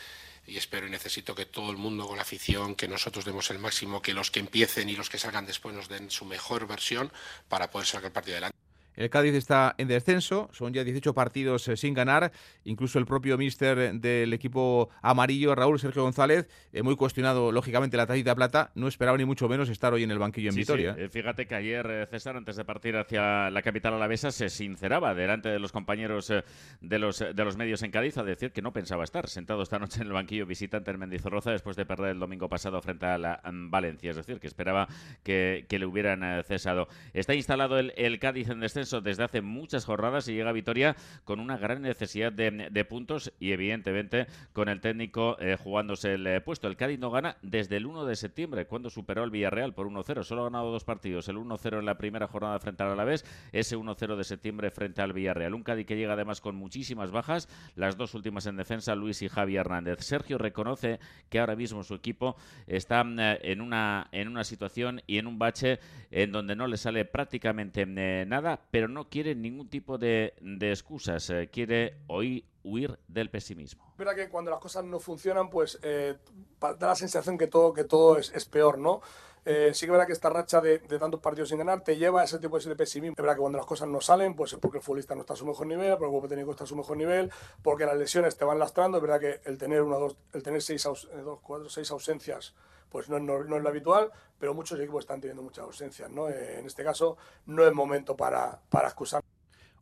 [0.46, 3.60] y espero y necesito que todo el mundo con la afición, que nosotros demos el
[3.60, 7.12] máximo, que los que empiecen y los que salgan después nos den su mejor versión
[7.50, 8.57] para poder sacar el partido adelante.
[8.98, 12.32] El Cádiz está en descenso, son ya 18 partidos eh, sin ganar.
[12.64, 18.08] Incluso el propio míster del equipo amarillo, Raúl Sergio González, eh, muy cuestionado, lógicamente, la
[18.08, 20.96] tacita plata, no esperaba ni mucho menos estar hoy en el banquillo en Vitoria.
[20.96, 21.08] Sí.
[21.10, 25.60] Fíjate que ayer César, antes de partir hacia la capital alavesa, se sinceraba delante de
[25.60, 26.34] los compañeros
[26.82, 29.78] de los, de los medios en Cádiz a decir que no pensaba estar sentado esta
[29.78, 33.20] noche en el banquillo visitante en Mendizorroza después de perder el domingo pasado frente a
[33.20, 34.10] la Valencia.
[34.10, 34.88] Es decir, que esperaba
[35.24, 36.88] que, le hubieran cesado.
[37.14, 40.96] Está instalado el, el Cádiz en descenso desde hace muchas jornadas y llega a Vitoria
[41.24, 46.42] con una gran necesidad de, puntos y evidentemente con el técnico eh, jugándose el eh,
[46.42, 46.68] puesto.
[46.68, 50.24] El Cádiz no gana desde el 1 de septiembre cuando superó al Villarreal por 1-0.
[50.24, 53.78] Solo ha ganado dos partidos, el 1-0 en la primera jornada frente al Alavés, ese
[53.78, 55.54] 1-0 de septiembre frente al Villarreal.
[55.54, 59.30] Un Cádiz que llega además con muchísimas bajas, las dos últimas en defensa, Luis y
[59.30, 60.00] Javi Hernández.
[60.00, 62.36] Sergio reconoce que ahora mismo su equipo
[62.68, 65.80] está eh, en una, en una situación y en un bache
[66.12, 67.86] en donde no le sale prácticamente
[68.26, 73.84] nada, pero no quiere ningún tipo de, excusas, eh, quiere oír, huir del pesimismo.
[73.94, 76.16] Es verdad que cuando las cosas no funcionan, pues eh,
[76.60, 79.02] da la sensación que todo, que todo es, peor, ¿no?
[79.50, 82.26] Eh, sí que verdad que esta racha de, tantos partidos sin ganar te lleva a
[82.26, 83.14] ese tipo de pesimismo.
[83.14, 85.36] Es verdad que cuando las cosas no salen, pues es porque el futbolista no está
[85.36, 87.32] a su mejor nivel, porque el grupo técnico está a su mejor nivel,
[87.62, 88.98] porque las lesiones te van lastrando.
[88.98, 91.08] Es verdad que el tener, una, dos, el tener seis, dos,
[91.42, 92.56] cuatro, seis ausencias
[92.90, 96.10] pues no, no, es lo habitual, pero muchos equipos están teniendo muchas ausencias.
[96.12, 96.28] ¿no?
[96.28, 99.22] en este caso, no es momento para, para excusar.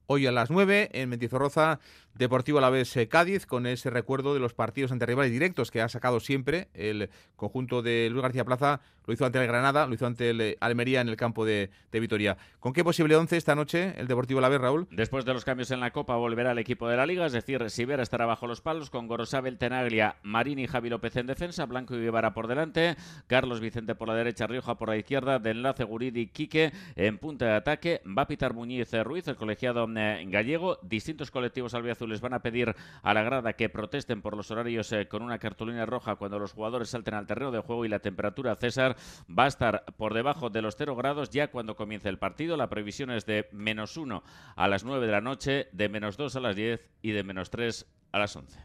[0.08, 1.80] Hoy a las 9 en Mentizorroza,
[2.16, 5.70] Deportivo a la vez eh, Cádiz, con ese recuerdo de los partidos ante rivales directos
[5.70, 8.80] que ha sacado siempre el conjunto de Luis García Plaza.
[9.06, 11.70] Lo hizo ante el Granada, lo hizo ante el eh, Almería en el campo de,
[11.92, 12.38] Vitoria.
[12.60, 14.88] ¿Con qué posible once esta noche el Deportivo a la vez, Raúl?
[14.92, 17.70] Después de los cambios en la Copa, volverá el equipo de la Liga, es decir,
[17.70, 21.96] Sivera estará bajo los palos con Gorosabel, Tenaglia, Marini y Javi López en defensa, Blanco
[21.96, 22.98] y Guevara por delante,
[23.28, 27.46] Carlos Vicente por la derecha, Rioja por la izquierda, de enlace Guridi Quique en punta
[27.46, 30.80] de ataque, va a pitar Muñiz Ruiz, el colegiado eh, gallego.
[30.82, 31.74] Distintos colectivos
[32.06, 35.40] albiazules van a pedir a la grada que protesten por los horarios eh, con una
[35.40, 38.96] cartulina roja cuando los jugadores salten al terreno de juego y la temperatura, César,
[39.28, 42.58] va a estar por debajo de los 0 grados ya cuando comience el partido.
[42.58, 44.24] La previsión es de menos 1
[44.56, 47.50] a las 9 de la noche, de menos 2 a las 10 y de menos
[47.50, 48.60] 3 a las 11.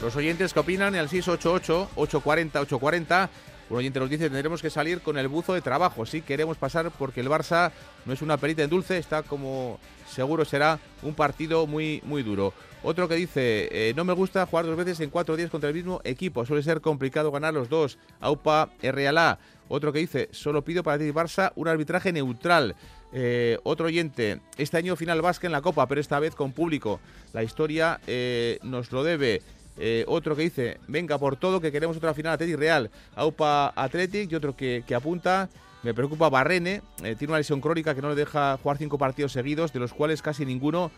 [0.00, 3.28] Los oyentes que opinan en el 688-840-840.
[3.68, 6.06] Un oyente nos dice tendremos que salir con el buzo de trabajo.
[6.06, 7.72] Sí, queremos pasar porque el Barça
[8.04, 12.54] no es una perita en dulce, está como seguro será un partido muy, muy duro.
[12.84, 15.74] Otro que dice, eh, no me gusta jugar dos veces en cuatro días contra el
[15.74, 17.98] mismo equipo, suele ser complicado ganar los dos.
[18.20, 19.40] AUPA RLA.
[19.68, 22.76] Otro que dice, solo pido para ti Barça un arbitraje neutral.
[23.12, 27.00] Eh, otro oyente, este año final vasca en la Copa, pero esta vez con público.
[27.32, 29.42] La historia eh, nos lo debe.
[29.78, 34.32] Eh, otro que dice, venga por todo, que queremos otra final Athletic Real, AUPA Athletic,
[34.32, 35.48] y otro que, apunta,
[35.82, 39.32] me preocupa Barrene, eh, tiene una lesión crónica que no le deja jugar cinco partidos
[39.32, 40.90] seguidos, de los cuales casi ninguno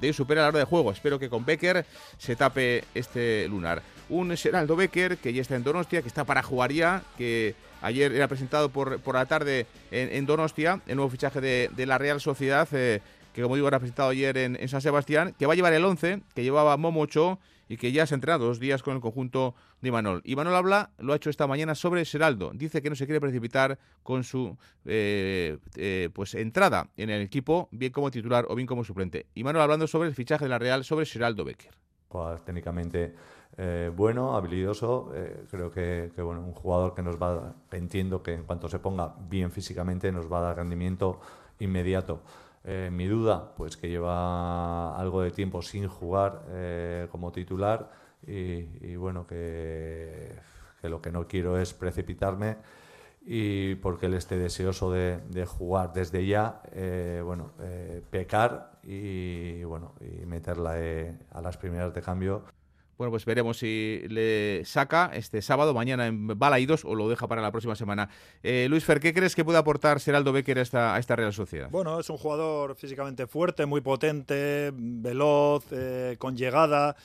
[0.00, 0.92] de supera la hora de juego.
[0.92, 1.86] Espero que con Becker
[2.18, 3.82] se tape este lunar.
[4.08, 8.12] Un Geraldo Becker que ya está en Donostia, que está para jugar ya, que ayer
[8.12, 12.68] era presentado por, por la tarde en, Donostia, el nuevo fichaje de, la Real Sociedad.
[12.72, 13.00] Eh,
[13.32, 15.84] que como digo era presentado ayer en, en San Sebastián, que va a llevar el
[15.84, 19.54] 11 que llevaba Momocho y que ya se ha entrenado dos días con el conjunto
[19.80, 20.22] de Imanol.
[20.24, 22.52] Imanol habla, lo ha hecho esta mañana sobre Seraldo.
[22.54, 27.68] Dice que no se quiere precipitar con su eh, eh, pues entrada en el equipo,
[27.72, 29.26] bien como titular o bien como suplente.
[29.34, 31.72] Imanol hablando sobre el fichaje de la Real sobre Seraldo Becker.
[32.46, 33.14] Técnicamente
[33.58, 35.12] eh, bueno, habilidoso.
[35.50, 39.14] creo que, que, bueno, un jugador que nos va, entiendo que en cuanto se ponga
[39.28, 41.20] bien físicamente, nos va a dar rendimiento
[41.58, 42.22] inmediato.
[42.68, 47.88] Eh, mi duda, pues que lleva algo de tiempo sin jugar eh, como titular
[48.26, 50.34] y, bueno, que,
[50.82, 52.56] lo que no quiero es precipitarme
[53.24, 57.52] y porque él esté deseoso de, jugar desde ya, eh, bueno,
[58.10, 60.74] pecar y, bueno, y meterla
[61.30, 62.42] a las primeras de cambio
[62.98, 67.42] bueno, pues veremos si le saca este sábado, mañana en Balaidos o lo deja para
[67.42, 68.08] la próxima semana.
[68.42, 71.32] Eh, Luis Fer, ¿qué crees que puede aportar Seraldo Becker a esta, a esta Real
[71.32, 71.68] Sociedad?
[71.70, 76.96] Bueno, es un jugador físicamente fuerte, muy potente, veloz, eh, con llegada.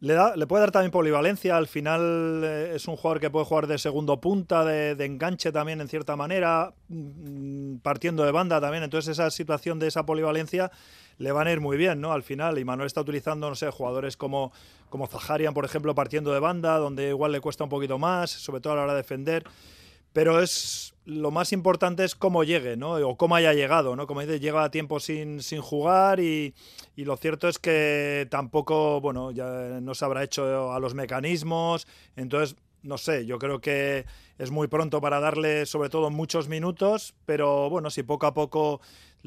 [0.00, 1.56] Le, da, le puede dar también polivalencia.
[1.56, 5.80] Al final eh, es un jugador que puede jugar de segundo punta, de, enganche también
[5.80, 8.82] en cierta manera, mm, partiendo de banda también.
[8.82, 10.70] Entonces esa situación de esa polivalencia
[11.18, 12.12] le van a ir muy bien, ¿no?
[12.12, 14.52] Al final, y Manuel está utilizando, no sé, jugadores como,
[14.90, 18.60] como Zaharian, por ejemplo, partiendo de banda, donde igual le cuesta un poquito más, sobre
[18.60, 19.44] todo a la hora de defender.
[20.16, 22.92] Pero es lo más importante es cómo llegue, ¿no?
[22.94, 24.06] O cómo haya llegado, ¿no?
[24.06, 26.54] Como dice, llega a tiempo sin, sin jugar y,
[26.96, 29.44] y, lo cierto es que tampoco, bueno, ya
[29.82, 31.86] no se habrá hecho a los mecanismos.
[32.16, 34.06] Entonces, no sé, yo creo que
[34.38, 38.80] es muy pronto para darle sobre todo muchos minutos, pero bueno, si poco a poco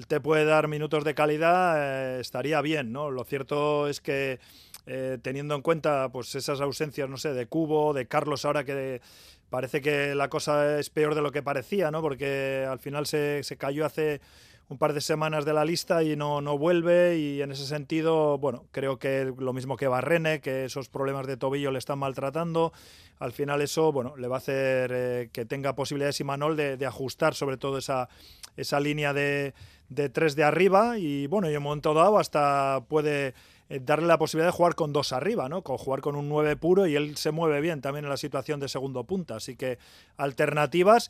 [0.08, 3.12] te puede dar minutos de calidad, eh, estaría bien, ¿no?
[3.12, 4.39] Lo cierto es que
[4.85, 9.01] eh, teniendo en cuenta pues esas ausencias, no sé, de Cubo, de Carlos ahora que
[9.49, 12.01] parece que la cosa es peor de lo que parecía, ¿no?
[12.01, 14.21] Porque al final se, se cayó hace
[14.69, 18.37] un par de semanas de la lista y no, no vuelve y en ese sentido,
[18.37, 22.71] bueno, creo que lo mismo que Barrene, que esos problemas de tobillo le están maltratando,
[23.17, 26.85] al final eso, bueno, le va a hacer eh, que tenga posibilidades Imanol de, de
[26.85, 28.09] ajustar sobre todo esa,
[28.57, 29.55] esa línea de,
[29.89, 33.33] de tres de arriba y bueno, y en un momento dado hasta puede
[33.69, 35.62] eh, darle la posibilidad de jugar con dos arriba, ¿no?
[35.62, 38.60] Con jugar con un 9 puro y él se mueve bien también en la situación
[38.60, 39.36] de segundo punta.
[39.36, 39.77] Así que
[40.17, 41.10] alternativas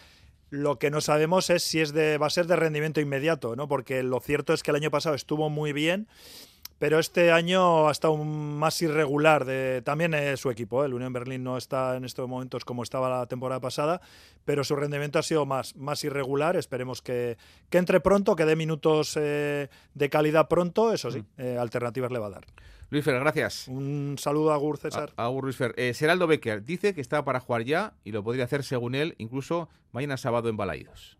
[0.50, 3.68] lo que no sabemos es si es de, va a ser de rendimiento inmediato, ¿no?
[3.68, 6.08] Porque lo cierto es que el año pasado estuvo muy bien,
[6.80, 9.46] pero este año ha estado más irregular.
[9.46, 10.88] De, también es su equipo, ¿eh?
[10.88, 14.02] el Unión Berlín no está en estos momentos como estaba la temporada pasada,
[14.46, 16.56] pero su rendimiento ha sido más, más irregular.
[16.56, 17.38] Esperemos que,
[17.70, 21.26] que entre pronto, que dé minutos eh, de calidad pronto, eso sí, mm.
[21.38, 22.46] eh, alternativas le va a dar.
[22.92, 23.68] Luis Fer, gracias.
[23.68, 25.14] Un saludo a Agur César.
[25.16, 25.76] A, Agur Luis Fer.
[25.78, 29.14] Eh, Seraldo Becker dice que está para jugar ya y lo podría hacer, según él,
[29.20, 31.20] incluso mañana sábado en Balaídos.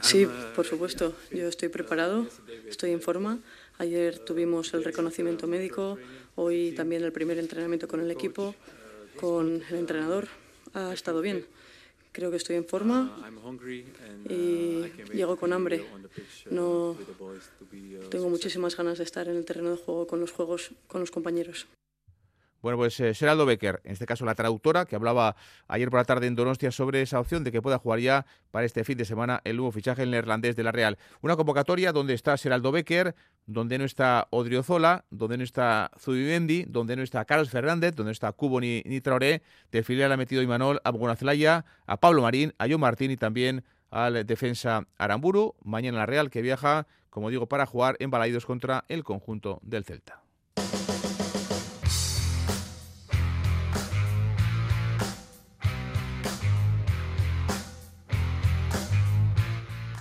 [0.00, 1.14] Sí, por supuesto.
[1.32, 2.26] Yo estoy preparado,
[2.68, 3.40] estoy en forma.
[3.78, 5.98] Ayer tuvimos el reconocimiento médico,
[6.36, 8.54] hoy también el primer entrenamiento con el equipo,
[9.16, 10.28] con el entrenador.
[10.74, 11.44] Ha estado bien
[12.14, 13.12] creo que estoy en forma
[14.30, 15.84] y llego con hambre.
[16.48, 16.96] No
[18.08, 21.10] tengo muchísimas ganas de estar en el terreno de juego con los juegos con los
[21.10, 21.66] compañeros.
[22.64, 25.36] Bueno, pues eh, Seraldo Becker, en este caso la traductora, que hablaba
[25.68, 28.64] ayer por la tarde en Donostia sobre esa opción de que pueda jugar ya para
[28.64, 30.96] este fin de semana el nuevo fichaje en neerlandés de la Real.
[31.20, 36.96] Una convocatoria donde está Seraldo Becker, donde no está Odriozola, donde no está Zubimendi, donde
[36.96, 39.42] no está Carlos Fernández, donde no está Cubo ni, ni Traoré.
[39.70, 43.62] Del filial ha metido Imanol a Bonacelaya, a Pablo Marín, a John Martín y también
[43.90, 45.54] al defensa Aramburu.
[45.62, 49.84] Mañana la Real que viaja, como digo, para jugar en Balaidos contra el conjunto del
[49.84, 50.23] Celta.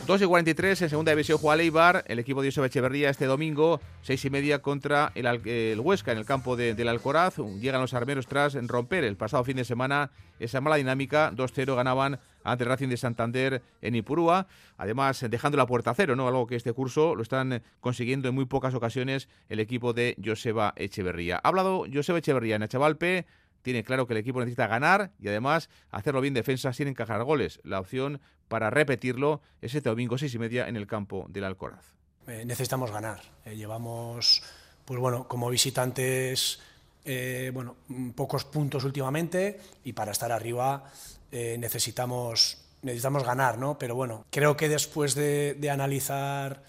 [0.05, 3.79] 2 y 43 en segunda división juega Leibar, el equipo de Joseba Echeverría este domingo,
[4.01, 7.37] 6 y media contra el, Huesca en el campo del Alcoraz.
[7.61, 10.11] Llegan los armeros tras romper el pasado fin de semana
[10.41, 11.31] esa mala dinámica.
[11.31, 14.47] 2-0 ganaban ante el Racing de Santander en Ipurúa.
[14.77, 16.27] Además, dejando la puerta a cero, ¿no?
[16.27, 20.73] Algo que este curso lo están consiguiendo en muy pocas ocasiones el equipo de Joseba
[20.75, 21.39] Echeverría.
[21.41, 23.25] Ha hablado Joseba Echeverría en Echavalpe
[23.63, 27.59] tiene claro que el equipo necesita ganar y además hacerlo bien defensa sin encajar goles.
[27.63, 31.95] La opción para repetirlo es este domingo seis y media en el campo del Alcoraz.
[32.27, 33.21] Eh, necesitamos ganar.
[33.45, 34.43] Eh, llevamos,
[34.85, 36.59] pues bueno, como visitantes,
[37.05, 37.75] eh, bueno,
[38.15, 40.83] pocos puntos últimamente y para estar arriba
[41.31, 43.79] necesitamos necesitamos ganar, ¿no?
[43.79, 46.61] Pero bueno, creo que después de, de analizar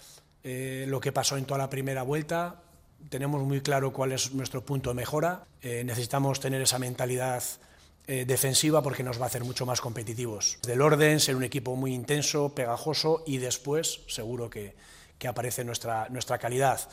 [0.43, 2.63] lo que pasó en toda la primera vuelta,
[3.09, 5.43] tenemos muy claro cuál es nuestro punto de mejora.
[5.61, 7.43] Eh, necesitamos tener esa mentalidad
[8.07, 10.59] eh, defensiva porque nos va a hacer mucho más competitivos.
[10.63, 14.75] Del orden, ser un equipo muy intenso, pegajoso y después seguro que,
[15.17, 16.89] que aparece nuestra, nuestra calidad.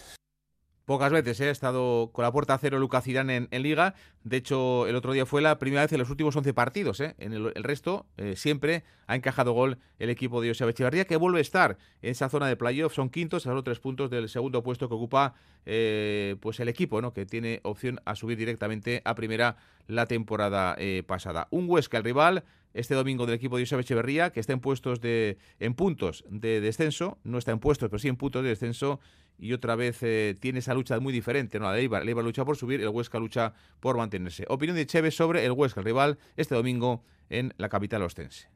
[0.85, 1.49] Pocas veces ¿eh?
[1.49, 3.95] ha estado con la puerta a cero Lucas Zidane en, Liga.
[4.25, 7.01] De hecho, el otro día fue la primera vez en los últimos 11 partidos.
[7.01, 11.43] En el, resto, siempre ha encajado gol el equipo de José Echeverría, que vuelve a
[11.43, 12.95] estar en esa zona de playoff.
[12.95, 17.13] Son quintos, a los tres puntos del segundo puesto que ocupa pues el equipo, ¿no?
[17.13, 21.47] que tiene opción a subir directamente a primera la temporada pasada.
[21.51, 22.45] Un Huesca, el rival,
[22.75, 26.61] este domingo del equipo de José Echeverría, que está en puestos de en puntos de
[26.61, 29.01] descenso, no está en puestos, pero sí en puntos de descenso
[29.39, 31.67] y otra vez eh, tiene esa lucha muy diferente, ¿no?
[31.67, 34.45] La Eibar, el lucha por subir, el Huesca lucha por mantenerse.
[34.49, 38.49] Opinión de Cheve sobre el Huesca, el rival, este domingo en la capital ostense.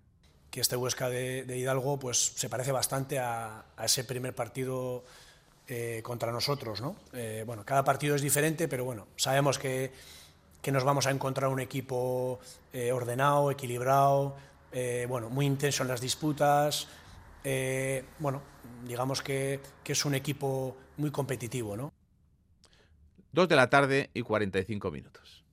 [0.57, 5.05] Que este Huesca de, Hidalgo pues se parece bastante a, ese primer partido
[5.69, 6.97] eh, contra nosotros, ¿no?
[7.13, 9.93] Eh, bueno, cada partido es diferente, pero bueno, sabemos que,
[10.63, 12.41] que nos vamos a encontrar un equipo
[12.91, 14.35] ordenado, equilibrado,
[15.09, 16.89] bueno, muy intenso en las disputas,
[18.19, 18.41] bueno,
[18.89, 21.77] digamos que, que, es un equipo muy competitivo.
[21.77, 21.93] ¿no?
[23.31, 25.46] Dos de la tarde y 45 minutos.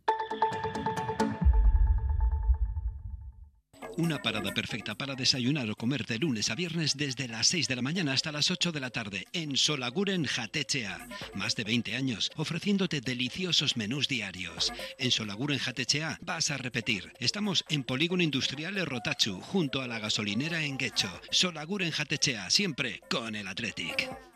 [3.97, 7.75] Una parada perfecta para desayunar o comer de lunes a viernes desde las 6 de
[7.75, 11.07] la mañana hasta las 8 de la tarde en Solaguren Jatechea.
[11.35, 14.73] Más de 20 años ofreciéndote deliciosos menús diarios.
[14.97, 17.13] En Solaguren Jatechea vas a repetir.
[17.19, 21.09] Estamos en Polígono Industrial Rotachu, junto a la gasolinera en Guecho.
[21.29, 24.32] Solaguren Jatechea, siempre con el Athletic.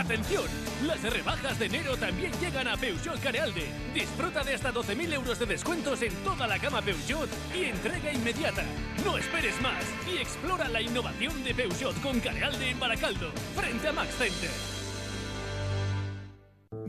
[0.00, 0.44] ¡Atención!
[0.86, 3.66] Las rebajas de enero también llegan a Peugeot Carealde.
[3.92, 8.64] Disfruta de hasta 12.000 euros de descuentos en toda la gama Peugeot y entrega inmediata.
[9.04, 13.92] No esperes más y explora la innovación de Peugeot con Carealde en Baracaldo, frente a
[13.92, 14.50] Max Center.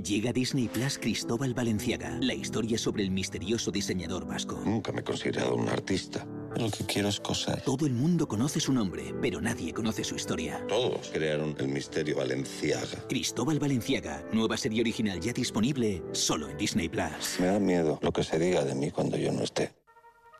[0.01, 4.57] Llega Disney Plus Cristóbal Valenciaga, la historia sobre el misterioso diseñador vasco.
[4.63, 6.25] Nunca me he considerado un artista.
[6.57, 7.61] Lo que quiero es coser.
[7.61, 10.63] Todo el mundo conoce su nombre, pero nadie conoce su historia.
[10.67, 13.07] Todos crearon el misterio Valenciaga.
[13.07, 17.39] Cristóbal Valenciaga, nueva serie original ya disponible solo en Disney Plus.
[17.39, 19.80] Me da miedo lo que se diga de mí cuando yo no esté.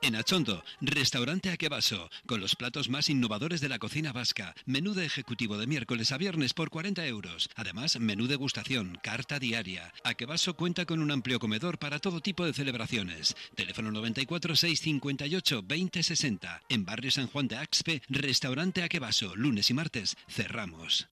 [0.04, 4.56] En Achondo, restaurante Aquevaso, con los platos más innovadores de la cocina vasca.
[4.66, 7.52] Menú de ejecutivo de miércoles a viernes por 40 euros.
[7.56, 9.94] Además, menú degustación, carta diaria.
[10.04, 13.36] Aquevaso cuenta con un amplio comedor para todo tipo de celebraciones.
[13.54, 16.62] Teléfono 94 658 2060.
[16.68, 21.10] En Barrio San Juan de Axpe, restaurante Aquevaso, lunes y martes, cerramos.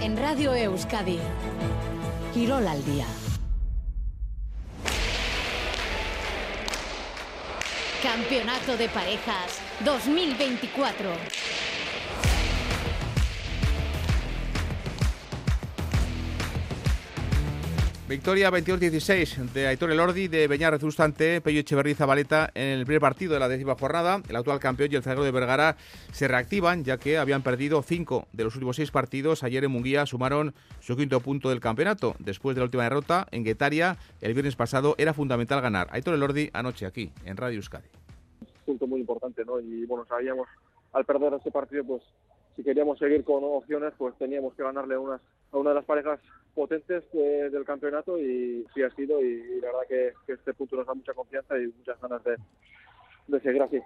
[0.00, 1.18] En Radio Euskadi,
[2.32, 3.06] Quirol al día.
[8.02, 11.08] Campeonato de Parejas 2024.
[18.12, 23.32] Victoria 22-16 de Aitor Elordi de Beñar Rezustante, Pello Echeverri Zabaleta en el primer partido
[23.32, 24.20] de la décima jornada.
[24.28, 25.78] El actual campeón y el zaguero de Vergara
[26.12, 29.42] se reactivan ya que habían perdido cinco de los últimos seis partidos.
[29.42, 32.14] Ayer en Munguía sumaron su quinto punto del campeonato.
[32.18, 35.88] Después de la última derrota en Guetaria el viernes pasado era fundamental ganar.
[35.90, 37.88] Aitor Elordi anoche aquí en Radio Euskadi.
[38.66, 39.58] Punto muy importante, ¿no?
[39.58, 40.48] Y bueno, sabíamos
[40.92, 42.02] al perder ese partido pues
[42.56, 44.98] si queríamos seguir con opciones, pues teníamos que ganarle
[45.52, 46.20] a, una de las parejas
[46.54, 50.94] potentes del campeonato y sí ha sido y, la verdad que, este punto nos da
[50.94, 52.36] mucha confianza y muchas ganas de,
[53.28, 53.80] de seguir así.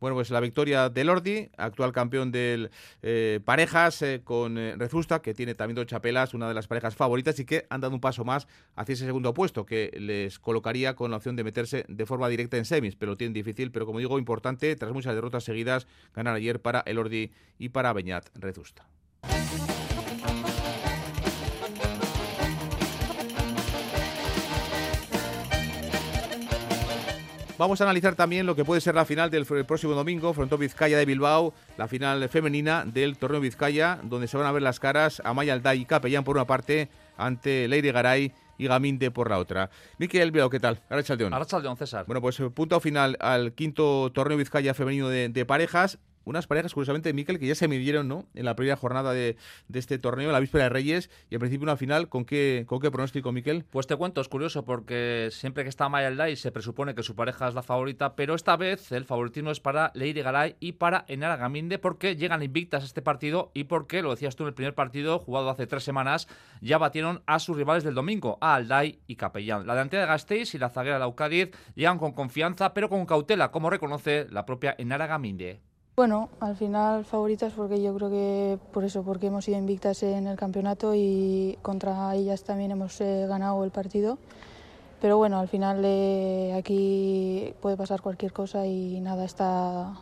[0.00, 2.70] Bueno, pues la victoria de Lordi, actual campeón del
[3.02, 6.94] eh, parejas eh, con eh, Rezusta, que tiene también dos chapelas, una de las parejas
[6.94, 10.94] favoritas y que han dado un paso más hacia ese segundo puesto, que les colocaría
[10.94, 13.86] con la opción de meterse de forma directa en semis, pero lo tienen difícil, pero
[13.86, 18.86] como digo, importante, tras muchas derrotas seguidas, ganar ayer para Elordi y para Beñat Rezusta.
[27.58, 30.96] Vamos a analizar también lo que puede ser la final del próximo domingo, Frontó Vizcaya
[30.96, 35.20] de Bilbao, la final femenina del Torneo Vizcaya, donde se van a ver las caras
[35.24, 39.38] a Maya Alday y Capellán por una parte, ante Leire Garay y Gaminde por la
[39.38, 39.70] otra.
[39.98, 40.80] Miquel Bilbao, ¿qué tal?
[40.88, 41.34] Arrachaldeón.
[41.34, 42.06] Arrachaldeón, César.
[42.06, 47.38] Bueno, pues punto final al quinto Torneo Vizcaya femenino de parejas unas parejas, curiosamente, Miquel,
[47.38, 48.26] que ya se midieron ¿no?
[48.34, 49.36] en la primera jornada de,
[49.72, 52.90] este torneo, la víspera de Reyes, y en principio una final, ¿con qué, con qué
[52.90, 53.64] pronóstico, Miquel?
[53.70, 57.14] Pues te cuento, es curioso, porque siempre que está Maya Lai se presupone que su
[57.14, 61.04] pareja es la favorita, pero esta vez el favoritismo es para Leire Garay y para
[61.08, 64.54] Enara Gaminde, porque llegan invictas a este partido y porque, lo decías tú en el
[64.54, 66.28] primer partido, jugado hace tres semanas,
[66.60, 69.66] ya batieron a sus rivales del domingo, a Alday y Capellán.
[69.66, 73.50] La delantera de Gasteiz y la zaguera de Laucadiz llegan con confianza, pero con cautela,
[73.50, 75.60] como reconoce la propia Enara Gaminde.
[75.98, 80.28] Bueno, al final favoritas porque yo creo que por eso, porque hemos sido invictas en
[80.28, 84.16] el campeonato y contra ellas también hemos eh, ganado el partido.
[85.00, 89.94] Pero bueno, al final eh, aquí puede pasar cualquier cosa y nada está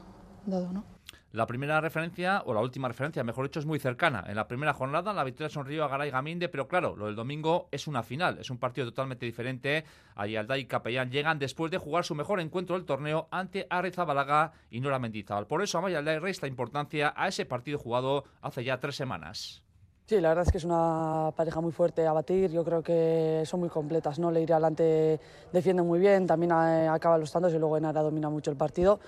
[0.45, 0.96] dado, ¿no?
[1.33, 4.25] La primera referencia, o la última referencia, mejor dicho, es muy cercana.
[4.27, 7.69] En la primera jornada la victoria sonrió a Garay Gaminde, pero claro, lo del domingo
[7.73, 9.85] es una final, es un partido totalmente diferente.
[10.15, 14.81] Ayalda y Capellán llegan después de jugar su mejor encuentro del torneo ante Arrizabalaga y
[14.81, 15.47] Nora Mendizábal.
[15.47, 19.63] Por eso Amayalda resta importancia a ese partido jugado hace ya tres semanas.
[20.07, 22.53] Sí, la verdad es que es una pareja muy fuerte a batir.
[22.53, 24.21] Yo creo que son muy completas.
[24.21, 24.31] ¿no?
[24.31, 25.19] Leire adelante
[25.53, 29.01] defiende muy bien, también eh, acaba los tantos y luego Enara domina mucho el partido.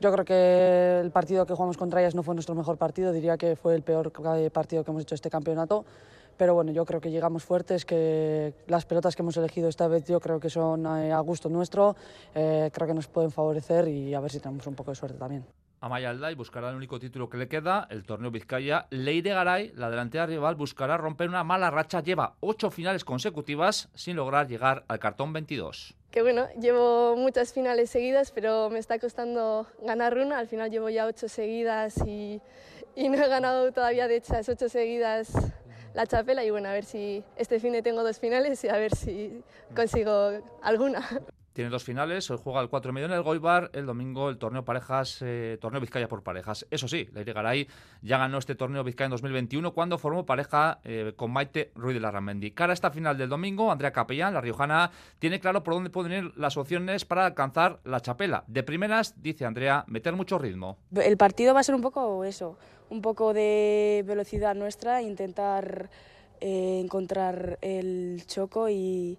[0.00, 3.36] Yo creo que el partido que jugamos contra ellas no fue nuestro mejor partido, diría
[3.36, 5.84] que fue el peor eh, partido que hemos hecho este campeonato.
[6.36, 10.06] Pero bueno, yo creo que llegamos fuertes, que las pelotas que hemos elegido esta vez
[10.06, 11.96] yo creo que son eh, a gusto nuestro,
[12.34, 15.46] creo que nos pueden favorecer y a ver si tenemos un poco de suerte también.
[15.80, 18.86] Amaya Alday buscará el único título que le queda, el torneo Vizcaya.
[18.90, 22.02] Leire Garay, la delantera rival, buscará romper una mala racha.
[22.02, 25.95] Lleva ocho finales consecutivas sin lograr llegar al cartón 22.
[26.16, 30.38] Que bueno, llevo muchas finales seguidas, pero me está costando ganar una.
[30.38, 32.40] Al final llevo ya ocho seguidas y,
[32.96, 35.30] no he ganado todavía de esas ocho seguidas
[35.92, 36.42] la chapela.
[36.42, 39.42] Y bueno, a ver si este fin tengo dos finales y a ver si
[39.74, 41.06] consigo alguna.
[41.56, 44.62] Tiene dos finales, hoy juega el 4 medio en el Goibar, el domingo el torneo
[44.62, 46.66] parejas, eh, torneo Vizcaya por parejas.
[46.70, 47.66] Eso sí, Leire Garay
[48.02, 52.00] ya ganó este torneo Vizcaya en 2021 cuando formó pareja eh, con Maite Ruiz de
[52.00, 52.50] la Ramendi.
[52.50, 56.26] Cara a esta final del domingo, Andrea Capellán, la riojana, tiene claro por dónde pueden
[56.26, 58.44] ir las opciones para alcanzar la chapela.
[58.48, 60.76] De primeras, dice Andrea, meter mucho ritmo.
[60.94, 62.58] El partido va a ser un poco eso,
[62.90, 65.88] un poco de velocidad nuestra, intentar
[66.38, 69.18] eh, encontrar el choco y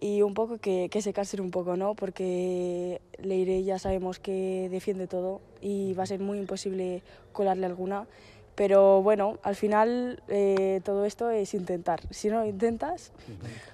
[0.00, 1.94] y un poco que, que secarse un poco, ¿no?
[1.94, 8.06] Porque Leire ya sabemos que defiende todo y va a ser muy imposible colarle alguna.
[8.54, 12.00] Pero bueno, al final eh, todo esto es intentar.
[12.10, 13.12] Si no lo intentas,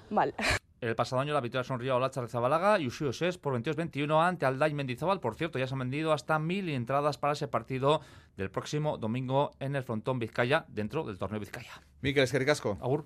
[0.09, 0.33] mal.
[0.81, 4.47] El pasado año la victoria sonrió a Olacha Zabalaga y Usio Ses por 22-21 ante
[4.47, 5.19] Alday Mendizábal.
[5.19, 8.01] Por cierto, ya se han vendido hasta mil entradas para ese partido
[8.35, 11.69] del próximo domingo en el frontón Vizcaya, dentro del torneo Vizcaya.
[12.01, 12.79] Miquel Esquericasco.
[12.81, 13.05] Agur.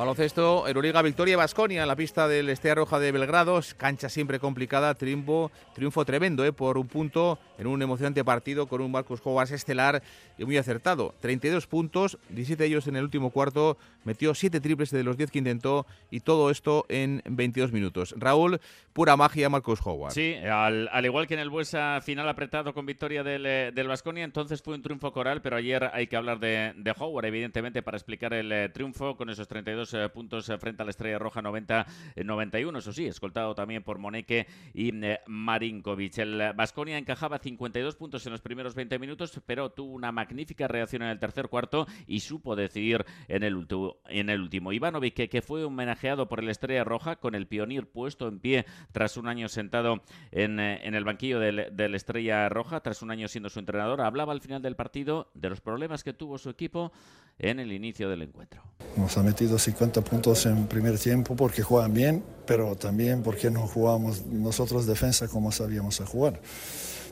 [0.00, 3.60] Baloncesto, Euroliga, victoria Basconia en la pista del Estea Roja de Belgrado.
[3.76, 8.80] Cancha siempre complicada, triunfo, triunfo tremendo eh, por un punto en un emocionante partido con
[8.80, 10.02] un Marcus Howard estelar
[10.38, 11.14] y muy acertado.
[11.20, 15.32] 32 puntos, 17 de ellos en el último cuarto, metió 7 triples de los 10
[15.32, 18.14] que intentó y todo esto en 22 minutos.
[18.16, 18.58] Raúl,
[18.94, 20.14] pura magia Marcus Howard.
[20.14, 24.62] Sí, al, igual que en el Buesa final apretado con victoria del, del Basconia, entonces
[24.62, 28.32] fue un triunfo coral, pero ayer hay que hablar de, de Howard, evidentemente, para explicar
[28.32, 32.78] el eh, triunfo con esos 32 eh, puntos eh, frente a la Estrella Roja 90-91,
[32.78, 34.92] eso sí, escoltado también por Moneke y
[35.26, 36.18] Marinkovic.
[36.18, 41.02] El Basconia encajaba 52 puntos en los primeros 20 minutos, pero tuvo una magnífica reacción
[41.02, 43.66] en el tercer cuarto y supo decidir en el,
[44.08, 44.72] en el último.
[44.72, 49.16] Ivanovic, que, fue homenajeado por el Estrella Roja con el Pionir puesto en pie tras
[49.16, 53.58] un año sentado en, el banquillo del, del Estrella Roja, tras un año siendo su
[53.58, 56.92] entrenador, hablaba al final del partido de los problemas que tuvo su equipo
[57.38, 58.62] en el inicio del encuentro.
[58.96, 63.66] Nos ha metido 50 puntos en primer tiempo porque juegan bien, pero también porque no
[63.66, 66.38] jugamos nosotros defensa como sabíamos jugar.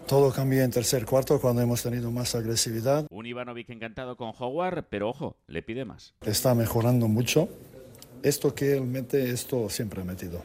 [0.06, 3.06] Todo cambió en tercer cuarto cuando hemos tenido más agresividad.
[3.10, 6.12] Un Ivanovic encantado con Howard, pero ojo, le pide más.
[6.26, 7.48] Está mejorando mucho.
[8.22, 10.42] Esto que él mete, esto siempre ha metido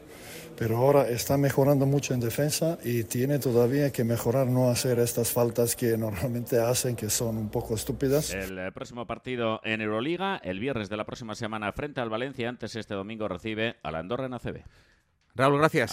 [0.57, 5.31] pero ahora está mejorando mucho en defensa y tiene todavía que mejorar no hacer estas
[5.31, 8.33] faltas que normalmente hacen, que son un poco estúpidas.
[8.33, 12.49] El eh, próximo partido en Euroliga, el viernes de la próxima semana frente al Valencia,
[12.49, 14.63] antes este domingo recibe a la Andorra en ACB.
[15.35, 15.91] Raúl, gracias.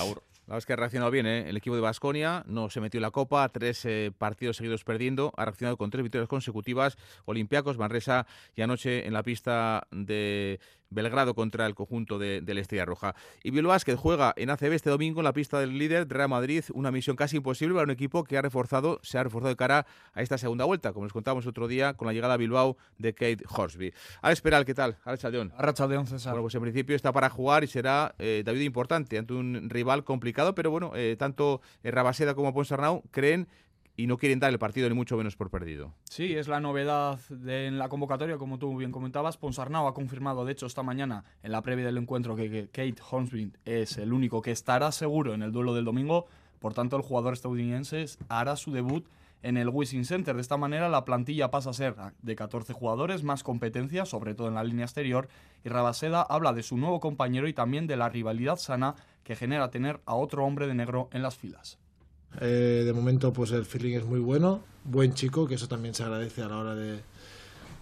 [0.51, 1.49] La verdad es que ha reaccionado bien ¿eh?
[1.49, 5.33] el equipo de Basconia, no se metió en la Copa, tres eh, partidos seguidos perdiendo,
[5.37, 10.59] ha reaccionado con tres victorias consecutivas, Olympiacos, Manresa y anoche en la pista de
[10.91, 13.15] Belgrado contra el conjunto de, la Estrella Roja.
[13.43, 16.65] Y Bilbao que juega en ACB este domingo en la pista del líder Real Madrid,
[16.75, 19.87] una misión casi imposible para un equipo que ha reforzado, se ha reforzado de cara
[20.13, 23.15] a esta segunda vuelta, como les contamos otro día con la llegada a Bilbao de
[23.15, 23.95] Kate Horsby.
[24.21, 24.97] A esperar, ¿qué tal?
[25.05, 25.53] A Chaldeón.
[25.57, 26.33] A Chaldeón, César.
[26.33, 30.05] Bueno, pues en principio está para jugar y será eh, David importante ante un rival
[30.05, 33.49] complicado, pero bueno, eh, tanto Rabaseda como Ponsarnau creen
[34.01, 35.93] y no quieren dar el partido ni mucho menos por perdido.
[36.05, 39.37] Sí, es la novedad en la convocatoria, como tú bien comentabas.
[39.37, 43.53] Ponsarnau ha confirmado, de hecho, esta mañana en la previa del encuentro que, Kate Hornsby
[43.67, 46.27] es el único que estará seguro en el duelo del domingo.
[46.61, 49.07] Por tanto, el jugador estadounidense hará su debut
[49.43, 50.35] en el Wishing Center.
[50.35, 54.49] De esta manera, la plantilla pasa a ser de 14 jugadores, más competencia, sobre todo
[54.49, 55.29] en la línea exterior.
[55.63, 58.95] Y Rabaseda habla de su nuevo compañero y también de la rivalidad sana
[59.25, 61.79] que genera tener a otro hombre de negro en las filas.
[62.41, 66.03] Eh, de momento, pues el feeling es muy bueno, buen chico, que eso también se
[66.03, 67.01] agradece a la hora de,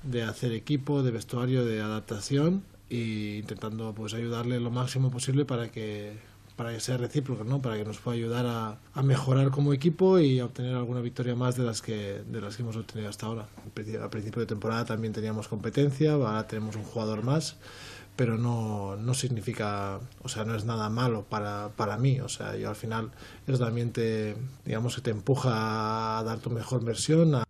[0.05, 2.63] de hacer equipo, de vestuario, de adaptación.
[2.91, 6.17] e intentando pues ayudarle lo máximo posible para que
[6.59, 7.63] para que sea recíproco, ¿no?
[7.63, 11.37] para que nos pueda ayudar a, a, mejorar como equipo y a obtener alguna victoria
[11.37, 13.47] más de las que, de las que hemos obtenido hasta ahora.
[14.03, 17.55] A principio de temporada también teníamos competencia, ahora tenemos un jugador más,
[18.19, 22.19] pero no, no significa, o sea, no es nada malo para, para mí.
[22.19, 23.13] O sea, yo al final
[23.47, 27.45] eso también te, digamos, que te empuja a dar tu mejor versión, a,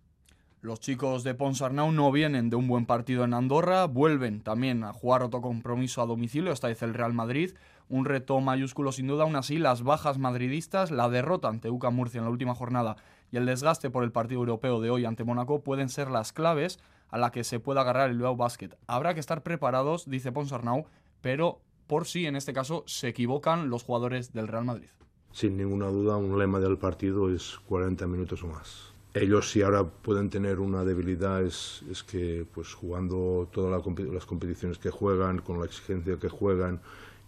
[0.61, 4.93] los chicos de Ponsarnau no vienen de un buen partido en Andorra, vuelven también a
[4.93, 7.53] jugar otro compromiso a domicilio, esta vez el Real Madrid,
[7.89, 12.19] un reto mayúsculo sin duda, aún así las bajas madridistas, la derrota ante UCA Murcia
[12.19, 12.97] en la última jornada
[13.31, 16.79] y el desgaste por el partido europeo de hoy ante Mónaco pueden ser las claves
[17.09, 18.71] a la que se pueda agarrar el Bilbao Basket.
[18.87, 20.87] Habrá que estar preparados, dice Ponsarnau,
[21.21, 24.89] pero por si en este caso se equivocan los jugadores del Real Madrid.
[25.33, 29.85] Sin ninguna duda, un lema del partido es 40 minutos o más ellos si ahora
[29.85, 35.59] pueden tener una debilidad es, es que pues jugando todas las competiciones que juegan, con
[35.59, 36.81] la exigencia que juegan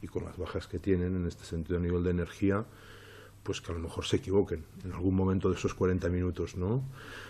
[0.02, 2.64] y con las bajas que tienen en este sentido a nivel de energía,
[3.42, 6.82] pues que a lo mejor se equivoquen en algún momento de esos 40 minutos, ¿no?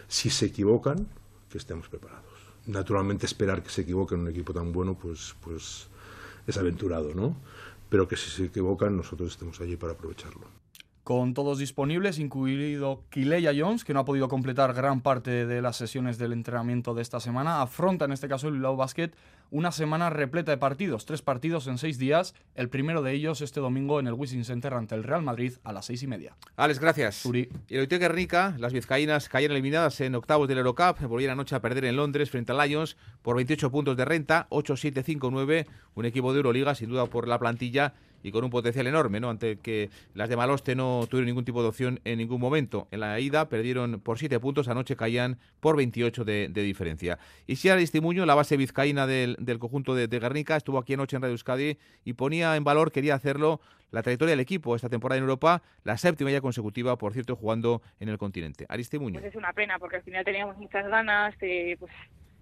[0.09, 1.07] Si se equivocan,
[1.49, 2.30] que estemos preparados.
[2.71, 5.89] Naturalmente esperar que se equivoquen un equipo tan bueno, pues, pues
[6.47, 7.37] es aventurado, ¿no?
[7.89, 10.60] Pero que si se equivocan, nosotros estemos allí para aprovecharlo
[11.11, 15.75] con todos disponibles, incluido Kileya Jones, que no ha podido completar gran parte de las
[15.75, 17.63] sesiones del entrenamiento de esta semana.
[17.63, 19.11] Afronta en este caso el Bilbao Basket
[19.51, 23.59] una semana repleta de partidos, tres partidos en seis días, el primero de ellos este
[23.59, 26.37] domingo en el Wishing Center ante el Real Madrid a las seis y media.
[26.55, 27.27] Alex, gracias.
[27.27, 31.61] Y el Oiteo Guernica, las vizcaínas cayeron eliminadas en octavos del Eurocup, volvieron anoche a
[31.61, 36.37] perder en Londres frente a Lions por 28 puntos de renta, 8-7-5-9, un equipo de
[36.37, 39.31] Euroliga sin duda por la plantilla y con un potencial enorme, ¿no?
[39.31, 42.89] Ante que las de Maloste no tuvieron ningún tipo de opción en ningún momento.
[42.91, 47.19] En la ida perdieron por 7 puntos, anoche caían por 28 de, diferencia.
[47.47, 51.23] Y si Aristimuño, la base vizcaína del, conjunto de, de, Guernica, estuvo aquí anoche en
[51.23, 53.61] Radio Euskadi y ponía en valor, quería hacerlo,
[53.91, 57.83] la trayectoria del equipo esta temporada en Europa, la séptima ya consecutiva, por cierto, jugando
[57.99, 58.67] en el continente.
[58.69, 59.21] Aristimuño.
[59.21, 61.93] Pues es una pena, porque al final teníamos muchas ganas, de, pues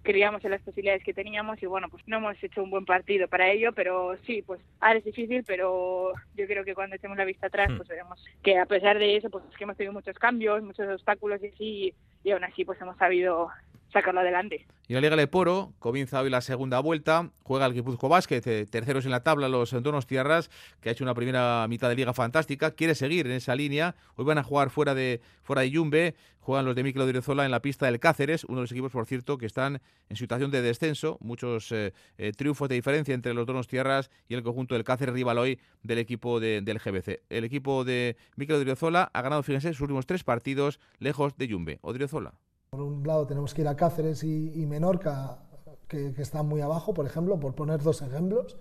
[0.03, 3.27] creíamos en las posibilidades que teníamos y bueno, pues no hemos hecho un buen partido
[3.27, 7.25] para ello, pero sí, pues ahora es difícil, pero yo creo que cuando echemos la
[7.25, 7.77] vista atrás, hmm.
[7.77, 10.87] pues veremos que a pesar de eso, pues es que hemos tenido muchos cambios, muchos
[10.87, 11.93] obstáculos y así,
[12.23, 13.49] y aún así pues hemos sabido
[13.91, 14.65] sacarlo adelante.
[14.87, 19.05] Y la Liga Leporo comienza hoy la segunda vuelta, juega el Guipuzco Basket, eh, terceros
[19.05, 20.49] en la tabla los Donos Tierras,
[20.81, 24.25] que ha hecho una primera mitad de liga fantástica, quiere seguir en esa línea, hoy
[24.25, 27.61] van a jugar fuera de fuera de Yumbe, juegan los de Miquel Odriozola en la
[27.61, 29.79] pista del Cáceres, uno de los equipos, por cierto, que están
[30.09, 34.33] en situación de descenso, muchos eh, eh, triunfos de diferencia entre los Donos Tierras y
[34.33, 37.21] el conjunto del Cáceres rival hoy del equipo del GBC.
[37.29, 41.77] El equipo de Miquel Odriozola ha ganado, fíjense, sus últimos tres partidos lejos de Yumbe.
[41.81, 42.33] Odriozola.
[42.69, 45.39] Por un lado tenemos que ir a Cáceres y, Menorca,
[45.87, 48.57] que, están muy abajo, por ejemplo, por poner dos ejemplos.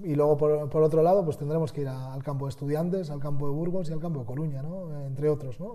[0.00, 3.46] Y luego, por, otro lado, pues tendremos que ir al campo de estudiantes, al campo
[3.46, 4.62] de Burgos y al campo de Coruña,
[5.06, 5.58] entre otros.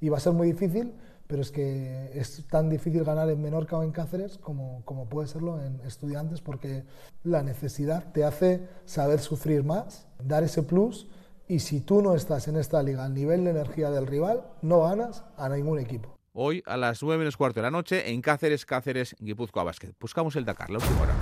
[0.00, 0.94] Y, va a ser muy difícil,
[1.26, 5.60] pero es que es tan difícil ganar en Menorca o en Cáceres como puede serlo
[5.60, 6.84] en estudiantes, porque
[7.24, 11.08] la necesidad te hace saber sufrir más, dar ese plus.
[11.48, 14.82] Y si tú no estás en esta liga al nivel de energía del rival, no
[14.82, 18.66] ganas a ningún equipo hoy a las 9 menos cuarto de la noche en Cáceres,
[18.66, 19.92] Cáceres, Guipúzcoa Basket.
[19.98, 21.14] Buscamos el Dakar, la última hora.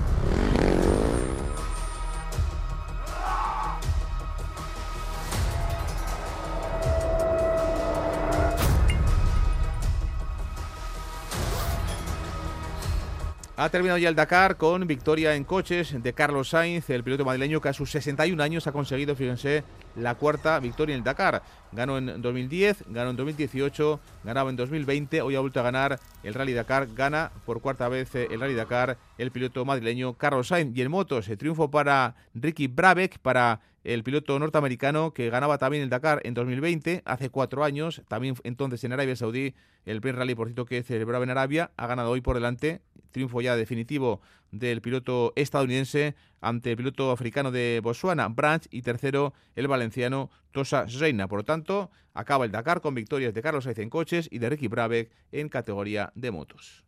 [13.61, 17.61] Ha terminado ya el Dakar con victoria en coches de Carlos Sainz, el piloto madrileño
[17.61, 19.64] que a sus 61 años ha conseguido, fíjense,
[19.96, 21.42] la cuarta victoria en el Dakar.
[21.72, 26.34] Ganó en 2010, ganó en 2018, ganaba en 2020, hoy ha vuelto a ganar el
[26.34, 30.76] Rally Dakar, gana por cuarta vez eh, el Rally Dakar el piloto madrileño Carlos Sainz.
[30.76, 33.59] Y en motos, el triunfo para Ricky Brabeck, para
[33.89, 38.84] el piloto norteamericano que ganaba también el Dakar en 2020, hace cuatro años, también entonces
[38.84, 39.55] en Arabia Saudí,
[39.86, 42.82] el primer rally, por cierto, que celebraba en Arabia, ha ganado hoy por delante,
[43.12, 44.20] triunfo ya definitivo
[44.51, 50.84] del piloto estadounidense ante el piloto africano de Botswana, Branch, y tercero el valenciano Tosa
[50.84, 51.26] Reina.
[51.26, 54.51] Por lo tanto, acaba el Dakar con victorias de Carlos Sainz en coches y de
[54.51, 56.84] Ricky Brabeck en categoría de motos.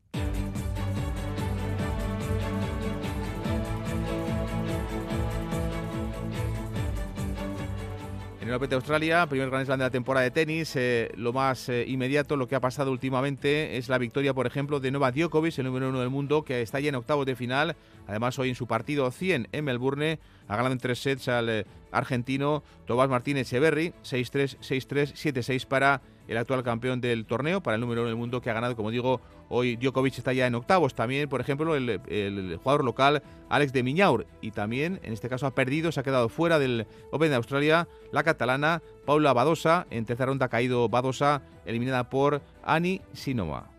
[8.48, 11.68] El Open de Australia, primer Gran Slam de la temporada de tenis, eh, lo más
[11.68, 15.58] eh, inmediato, lo que ha pasado últimamente es la victoria, por ejemplo, de Novak Djokovic,
[15.58, 17.76] el número uno del mundo, que está ya en octavos de final.
[18.06, 20.18] Además, hoy en su partido 100 en Melbourne,
[20.48, 26.02] ha ganado en tres sets al eh, argentino Tomás Martínez Echeverry, 6-3, 6-3, 7-6 para
[26.28, 28.92] el actual campeón del torneo, para el número uno del mundo que ha ganado, como
[28.92, 30.94] digo, hoy Djokovic está ya en octavos.
[30.94, 34.26] También, por ejemplo, el, jugador local Alex de Miñaur.
[34.40, 37.88] Y también, en este caso, ha perdido, se ha quedado fuera del Open de Australia
[38.12, 39.88] la catalana Paula Badosa.
[39.90, 43.69] En tercera ronda ha caído Badosa, eliminada por Ani Sinoma.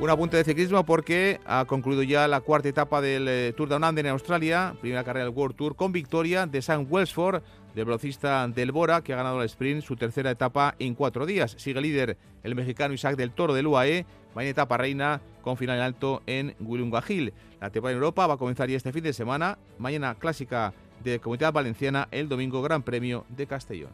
[0.00, 3.84] Un apunte de ciclismo porque ha concluido ya la cuarta etapa del eh, Tour Down
[3.84, 7.42] Under en Australia, primera carrera del World Tour, con victoria de Sam Welsford,
[7.74, 11.54] del velocista del Bora, que ha ganado el sprint, su tercera etapa en cuatro días.
[11.58, 15.82] Sigue líder el mexicano Isaac del Toro del UAE, mañana etapa reina con final en
[15.82, 17.34] alto en Willunga-Hill.
[17.60, 20.72] La etapa en Europa va a comenzar ya este fin de semana, mañana clásica
[21.04, 23.90] de Comunidad Valenciana, el domingo Gran Premio de Castellón.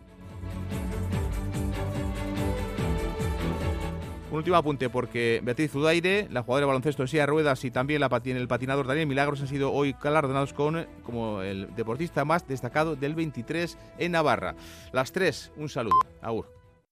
[4.36, 8.02] Un último apunte porque Beatriz Zudaire, la jugadora de baloncesto de silla ruedas y también
[8.02, 13.14] el patinador Daniel Milagros han sido hoy galardonados con como el deportista más destacado del
[13.14, 14.54] 23 en Navarra.
[14.92, 15.96] Las tres, un saludo.
[16.20, 16.55] Agur.